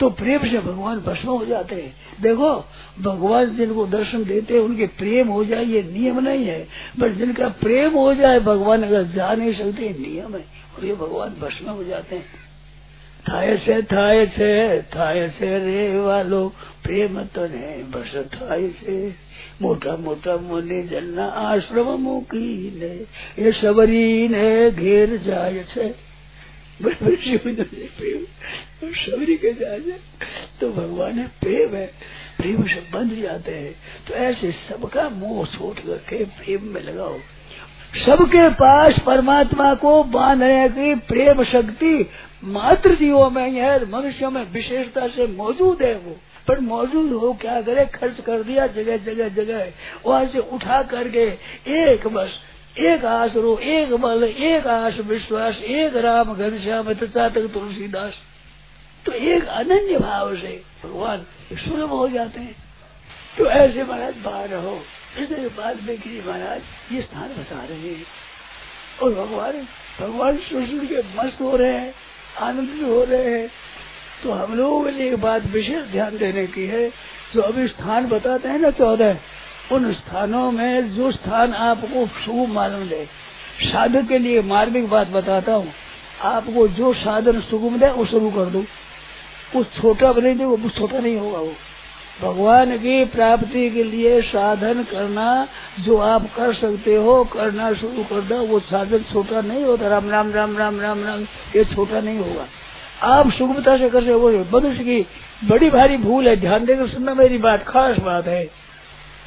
तो 0.00 0.10
प्रेम 0.10 0.38
से 0.38 0.58
भगवान 0.58 0.98
भस्म 0.98 1.28
हो 1.28 1.44
जाते 1.46 1.74
हैं। 1.74 1.94
देखो, 2.22 2.64
भगवान 3.02 3.56
जिनको 3.56 3.86
दर्शन 3.86 4.24
देते 4.24 4.54
हैं, 4.54 4.60
उनके 4.60 4.86
प्रेम 4.86 5.28
हो 5.28 5.44
जाए, 5.44 5.64
ये 5.64 5.82
नियम 5.82 6.20
नहीं 6.20 6.44
है। 6.44 6.68
पर 7.00 7.12
जिनका 7.12 7.48
प्रेम 7.48 7.92
हो 7.92 8.14
जाए, 8.14 8.40
भगवान 8.40 8.82
अगर 8.82 9.02
जा 9.02 9.34
नहीं 9.34 9.54
सकते 9.54 9.88
नियम 9.88 10.34
है। 10.34 10.44
और 10.78 10.84
ये 10.84 10.94
भगवान 10.94 11.28
भस्म 11.30 11.70
हो 11.70 11.84
जाते 11.84 12.16
हैं। 12.16 12.24
થાય 13.25 13.55
છે 13.59 13.77
થાય 13.85 14.25
છે 14.29 14.51
થાય 14.89 15.29
છે 15.31 15.51
રે 15.59 15.85
વાલો 15.99 16.41
પ્રેમ 16.81 17.17
તને 17.29 17.69
બસ 17.91 18.13
થાય 18.31 18.69
છે 18.79 18.97
મોટા 19.59 19.97
મોટા 19.99 20.37
મુનિ 20.41 20.81
જનના 20.87 21.29
આશ્રમ 21.43 21.89
મૂકીને 22.01 22.91
એ 23.37 23.47
સબરીને 23.53 24.43
ઘેર 24.73 25.09
જાય 25.23 25.63
છે 25.67 25.87
सबरी 28.95 29.35
के 29.37 29.51
जाए 29.53 29.95
तो 30.59 30.69
भगवान 30.71 31.19
है 31.19 31.25
प्रेम 31.41 31.75
है 31.75 31.85
प्रेम 32.37 32.59
से 32.65 32.81
बंध 32.91 33.13
जाते 33.21 33.51
हैं 33.53 33.71
तो 34.07 34.13
ऐसे 34.25 34.51
सबका 34.59 35.07
मोह 35.11 35.45
छोड़ 35.47 35.73
करके 35.79 36.19
प्रेम 36.35 36.67
में 36.73 36.81
लगाओ 36.83 37.17
सबके 37.97 38.47
पास 38.55 38.99
परमात्मा 39.05 39.73
को 39.75 40.03
बांधने 40.11 40.67
की 40.69 40.93
प्रेम 41.07 41.43
शक्ति 41.51 41.93
मात्र 42.44 42.94
जीवों 42.94 43.30
में 43.30 43.50
है 43.50 43.90
मनुष्यों 43.90 44.30
में 44.30 44.52
विशेषता 44.52 45.08
से 45.08 45.26
मौजूद 45.26 45.82
है 45.82 45.94
वो। 45.94 46.16
पर 46.48 46.60
मौजूद 46.60 47.12
हो 47.12 47.32
क्या 47.32 47.62
करे? 47.62 47.86
खर्च 47.86 48.20
कर 48.20 48.42
दिया 48.42 48.66
जगह 48.66 48.96
जगह 48.96 49.28
जगह। 49.28 49.72
वहाँ 50.06 50.26
से 50.26 50.38
उठा 50.38 50.82
करके 50.82 51.24
एक 51.66 52.06
बस, 52.06 52.30
एक 52.78 53.04
आसरो, 53.04 53.58
एक 53.58 53.94
बल, 53.94 54.24
एक 54.24 54.66
आस 54.66 54.98
विश्वास, 54.98 55.56
एक 55.56 55.96
राम 55.96 56.34
घनश्याम 56.34 56.92
तथा 56.92 57.28
तक 57.28 57.40
तुलसीदास। 57.40 58.14
तो 59.06 59.12
एक 59.12 59.46
अनन्य 59.46 59.98
भाव 59.98 60.36
से 60.36 60.62
भगवान 60.84 61.26
सुलभ 61.52 61.88
हो 61.88 62.08
जाते 62.08 62.40
हैं। 62.40 62.56
तो 63.38 63.46
ऐसे 63.46 63.84
महाराज 63.84 64.14
बाहर 64.16 64.48
रहो। 64.48 64.82
बाद 65.56 65.76
में 65.82 65.96
गिरी 65.96 66.22
महाराज 66.26 66.60
ये 66.92 67.00
स्थान 67.02 67.28
बता 67.28 67.64
रहे 67.64 67.78
हैं। 67.78 68.04
और 69.02 69.14
भगवान 69.14 69.52
भगवान 70.00 70.36
सुन 70.36 70.66
के 70.66 70.98
मस्त 70.98 71.40
हो 71.40 71.56
रहे 71.56 71.78
हैं। 71.78 71.94
आनंदित 72.40 72.82
हो 72.84 73.04
रहे 73.04 73.38
हैं। 73.38 73.48
तो 74.22 74.32
हम 74.32 74.54
लोगों 74.54 74.84
के 74.84 74.90
लिए 74.90 75.16
बात 75.16 75.46
विशेष 75.46 75.84
ध्यान 75.92 76.18
देने 76.18 76.46
की 76.46 76.66
है। 76.66 76.88
जो 77.34 77.42
अभी 77.42 77.68
स्थान 77.68 78.06
बताते 78.06 78.48
हैं 78.48 78.58
ना 78.58 78.70
चौदह, 78.70 79.18
उन 79.72 79.92
स्थानों 79.92 80.52
में 80.52 80.94
जो 80.94 81.12
स्थान 81.12 81.52
आपको 81.52 82.06
शुभ 82.06 82.48
मालूम 82.48 82.88
दे 82.88 83.08
साधक 83.62 84.08
के 84.08 84.18
लिए 84.18 84.42
मार्मिक 84.42 84.88
बात 84.88 85.08
बताता 85.08 85.54
हूँ। 85.54 85.72
आपको 86.22 86.68
जो 86.68 86.94
साधन 86.94 87.40
सुगम 87.40 87.78
दे 87.78 87.90
वो 87.90 88.06
शुरू 88.06 88.30
कर 88.30 88.44
दो। 88.44 88.62
कुछ 89.52 89.66
छोटा 89.66 90.12
बने 90.12 90.34
दे 90.34 90.44
वो 90.44 90.68
छोटा 90.68 90.98
नहीं 90.98 91.16
होगा 91.16 91.38
वो। 91.38 91.54
भगवान 92.20 92.76
की 92.76 93.04
प्राप्ति 93.04 93.70
के 93.70 93.84
लिए 93.84 94.22
साधन 94.22 94.82
करना 94.82 95.48
जो 95.80 95.98
आप 95.98 96.22
कर 96.36 96.54
सकते 96.54 96.96
हो, 96.96 97.24
करना 97.24 97.72
शुरू 97.72 98.04
कर 98.04 98.20
दो। 98.20 98.36
वो 98.36 98.60
साधन 98.60 98.98
छोटा 98.98 99.40
नहीं 99.40 99.64
होता। 99.64 99.88
राम 99.88 100.10
राम 100.10 100.32
राम 100.32 100.56
राम 100.56 100.80
राम 100.80 101.04
राम, 101.04 101.22
ये 101.56 101.64
छोटा 101.64 102.00
नहीं 102.00 102.18
होगा। 102.18 102.46
आप 103.02 103.32
सुगमता 103.32 103.78
से 103.78 103.90
कर 103.90 104.02
वो 104.02 104.60
मनुष्य 104.60 104.84
की 104.84 105.06
बड़ी 105.44 105.70
भारी 105.70 105.96
भूल 105.96 106.28
है। 106.28 106.36
ध्यान 106.36 106.64
देकर 106.64 106.86
सुनना 106.86 107.14
मेरी 107.14 107.38
बात, 107.38 107.62
खास 107.62 107.96
बात 107.98 108.26
है। 108.26 108.50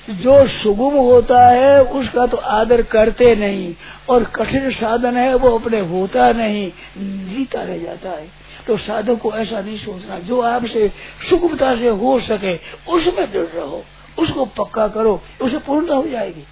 जो 0.09 0.47
सुगम 0.47 0.97
होता 0.97 1.47
है, 1.47 1.83
उसका 1.83 2.25
तो 2.25 2.37
आदर 2.37 2.81
करते 2.81 3.35
नहीं। 3.35 3.75
और 4.09 4.23
कठिन 4.23 4.71
साधन 4.71 5.17
है, 5.17 5.35
वो 5.35 5.57
अपने 5.57 5.79
होता 5.79 6.31
नहीं। 6.31 6.71
जीता 6.97 7.63
रह 7.63 7.77
जाता 7.77 8.09
है। 8.09 8.44
तो 8.67 8.77
साधक 8.77 9.19
को 9.19 9.33
ऐसा 9.33 9.61
नहीं 9.61 9.77
सोचना। 9.77 10.19
जो 10.19 10.41
आपसे 10.41 10.91
सुगमता 11.29 11.75
से 11.75 11.87
हो 11.87 12.19
सके, 12.19 12.55
उसमें 12.91 13.31
दृढ़ 13.31 13.45
रहो। 13.45 13.83
उसको 14.19 14.45
पक्का 14.45 14.87
करो। 14.87 15.21
उसे 15.41 15.57
पूर्णता 15.57 15.95
हो 15.95 16.07
जाएगी। 16.07 16.43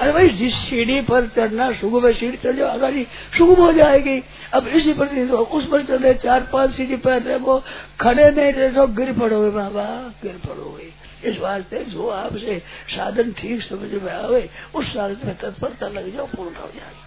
अरे 0.00 0.12
भाई, 0.12 0.28
जिस 0.28 0.54
सीढ़ी 0.54 1.00
पर 1.00 1.26
चढ़ना, 1.26 1.72
सुगम 1.72 2.12
सीढ़ी 2.12 2.36
चढ़ 2.36 2.52
जाओ, 2.52 2.68
अगर 2.68 3.02
सुगम 3.38 3.62
हो 3.62 3.72
जाएगी, 3.72 4.22
अब 4.52 4.68
इसी 4.68 4.92
पर 4.92 5.06
तो 5.06 5.36
उस 5.38 5.68
पर 5.68 5.82
चढ़ 5.82 5.98
रहे 5.98 6.14
चार 6.14 6.40
पाँच 6.52 6.70
सीढ़ी 6.70 6.96
पर 6.96 7.20
देखो, 7.20 7.62
खड़े 8.00 8.30
नहीं 8.30 8.52
रहे 8.52 8.70
तो 8.70 8.86
गिर 8.86 9.12
पड़ोगे 9.12 9.50
बाबा, 9.50 9.84
गिर 10.22 10.40
पड़ोगे 10.46 11.02
इस 11.30 11.38
वास्ते 11.38 11.84
जो 11.84 12.08
आपसे 12.08 12.62
साधन 12.88 13.32
ठीक 13.32 13.62
समझ 13.62 14.02
में 14.02 14.12
आवे, 14.12 14.50
उस 14.74 14.86
साधन 14.86 15.16
में 15.24 15.36
तत्परता 15.36 15.88
लग 15.88 16.16
जाओ 16.16 16.26
पूर्णता 16.26 16.60
हो 16.60 16.68
जाएगी। 16.68 17.01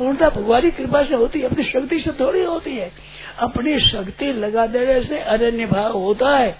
पूर्णता 0.00 0.28
भगवान 0.30 0.62
की 0.62 0.70
कृपा 0.70 1.02
से 1.04 1.14
होती 1.14 1.40
है, 1.40 1.46
अपनी 1.46 1.64
शक्ति 1.64 2.00
से 2.00 2.10
थोड़ी 2.10 2.44
होती 2.44 2.76
है। 2.76 2.90
अपनी 3.38 3.78
शक्ति 3.80 4.32
लगा 4.32 4.66
देने 4.66 5.00
से 5.04 5.18
अनन्य 5.18 5.66
भाव 5.66 5.92
होता 5.92 6.36
है। 6.36 6.56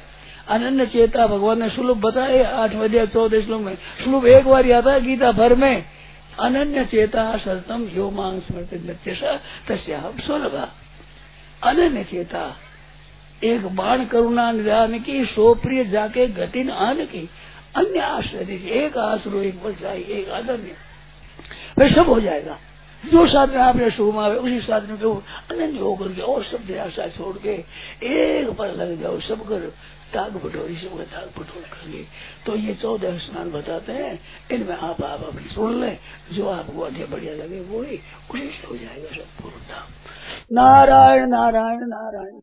अनन्य 0.49 0.87
चेता 0.87 1.27
भगवान 1.27 1.61
ने 1.63 1.71
श्लोक 1.71 1.97
बताए, 1.97 2.43
आठ 2.43 2.75
बजे 2.75 3.07
चौदह 3.07 3.41
श्लोक 3.41 3.61
में। 3.61 3.75
श्लोक 3.75 4.27
एक 4.27 4.47
बार 4.47 4.71
आता 4.73 4.93
है 4.93 5.01
गीता 5.01 5.33
भर 5.33 5.55
में? 5.55 5.85
अनन्य 6.39 6.85
चेता 6.85 7.37
सतम 7.37 7.89
यो 7.93 8.11
मांग 8.11 8.41
तस्या 9.69 10.13
सुलभा 10.27 10.69
अनन्य 11.63 12.05
चेता, 12.05 12.57
एक 13.45 13.67
बाण 13.67 14.05
करुणा 14.05 14.51
निदान 14.53 14.99
की 14.99 15.25
सो 15.25 15.55
प्रिय 15.55 15.85
जाके 15.85 16.27
गति 16.27 16.69
आन 16.71 17.05
की। 17.05 17.29
अन्य 17.77 17.99
आश्रय 17.99 18.55
एक 18.77 18.97
आश्रो 18.99 19.41
एक 19.41 19.63
बचाई 19.63 20.01
एक 20.11 20.29
आदरणीय 20.31 20.75
फिर 21.77 21.93
सब 21.93 22.09
हो 22.09 22.21
जाएगा। 22.21 22.57
जो 23.05 23.27
साधन 23.27 23.57
आपने 23.59 23.91
शुभ 23.91 24.15
मावे 24.15 24.37
उसी 24.37 24.61
साधन 24.61 24.97
के 24.97 25.11
अनंत 25.55 25.81
होकर 25.81 26.13
के 26.13 26.23
और 26.23 26.45
सब 26.45 26.67
निराशा 26.69 27.07
छोड़ 27.09 27.37
के 27.39 27.55
एक 28.07 28.51
पर 28.51 28.75
लग 28.75 29.01
जाओ, 29.03 29.19
सब 29.21 29.49
कर 29.49 29.69
ताग 30.13 30.33
सब 30.33 30.97
का 30.99 31.05
ताग 31.07 31.29
बटोर 31.37 31.63
कर 31.65 31.89
ले 31.89 32.03
तो 32.47 32.57
ये 32.57 32.75
चौदह 32.75 33.19
स्नान 33.19 33.51
बताते 33.51 33.93
हैं, 33.93 34.19
इनमें 34.53 34.75
आप 34.75 35.03
आप 35.03 35.25
अपनी 35.25 35.49
सुन 35.49 35.81
ले, 35.81 35.91
जो 36.33 36.49
आपको 36.49 36.81
अधिक 36.83 37.11
बढ़िया 37.11 37.35
लगे 37.35 37.61
वो 37.63 37.83
ही 37.83 37.97
उसी 38.31 38.47
से 38.51 38.67
हो 38.67 38.77
जाएगा 38.77 39.17
सब 39.17 39.43
पूर्णता। 39.43 39.87
नारायण 40.53 41.27
नारायण 41.29 41.87
नारायण। 41.89 42.39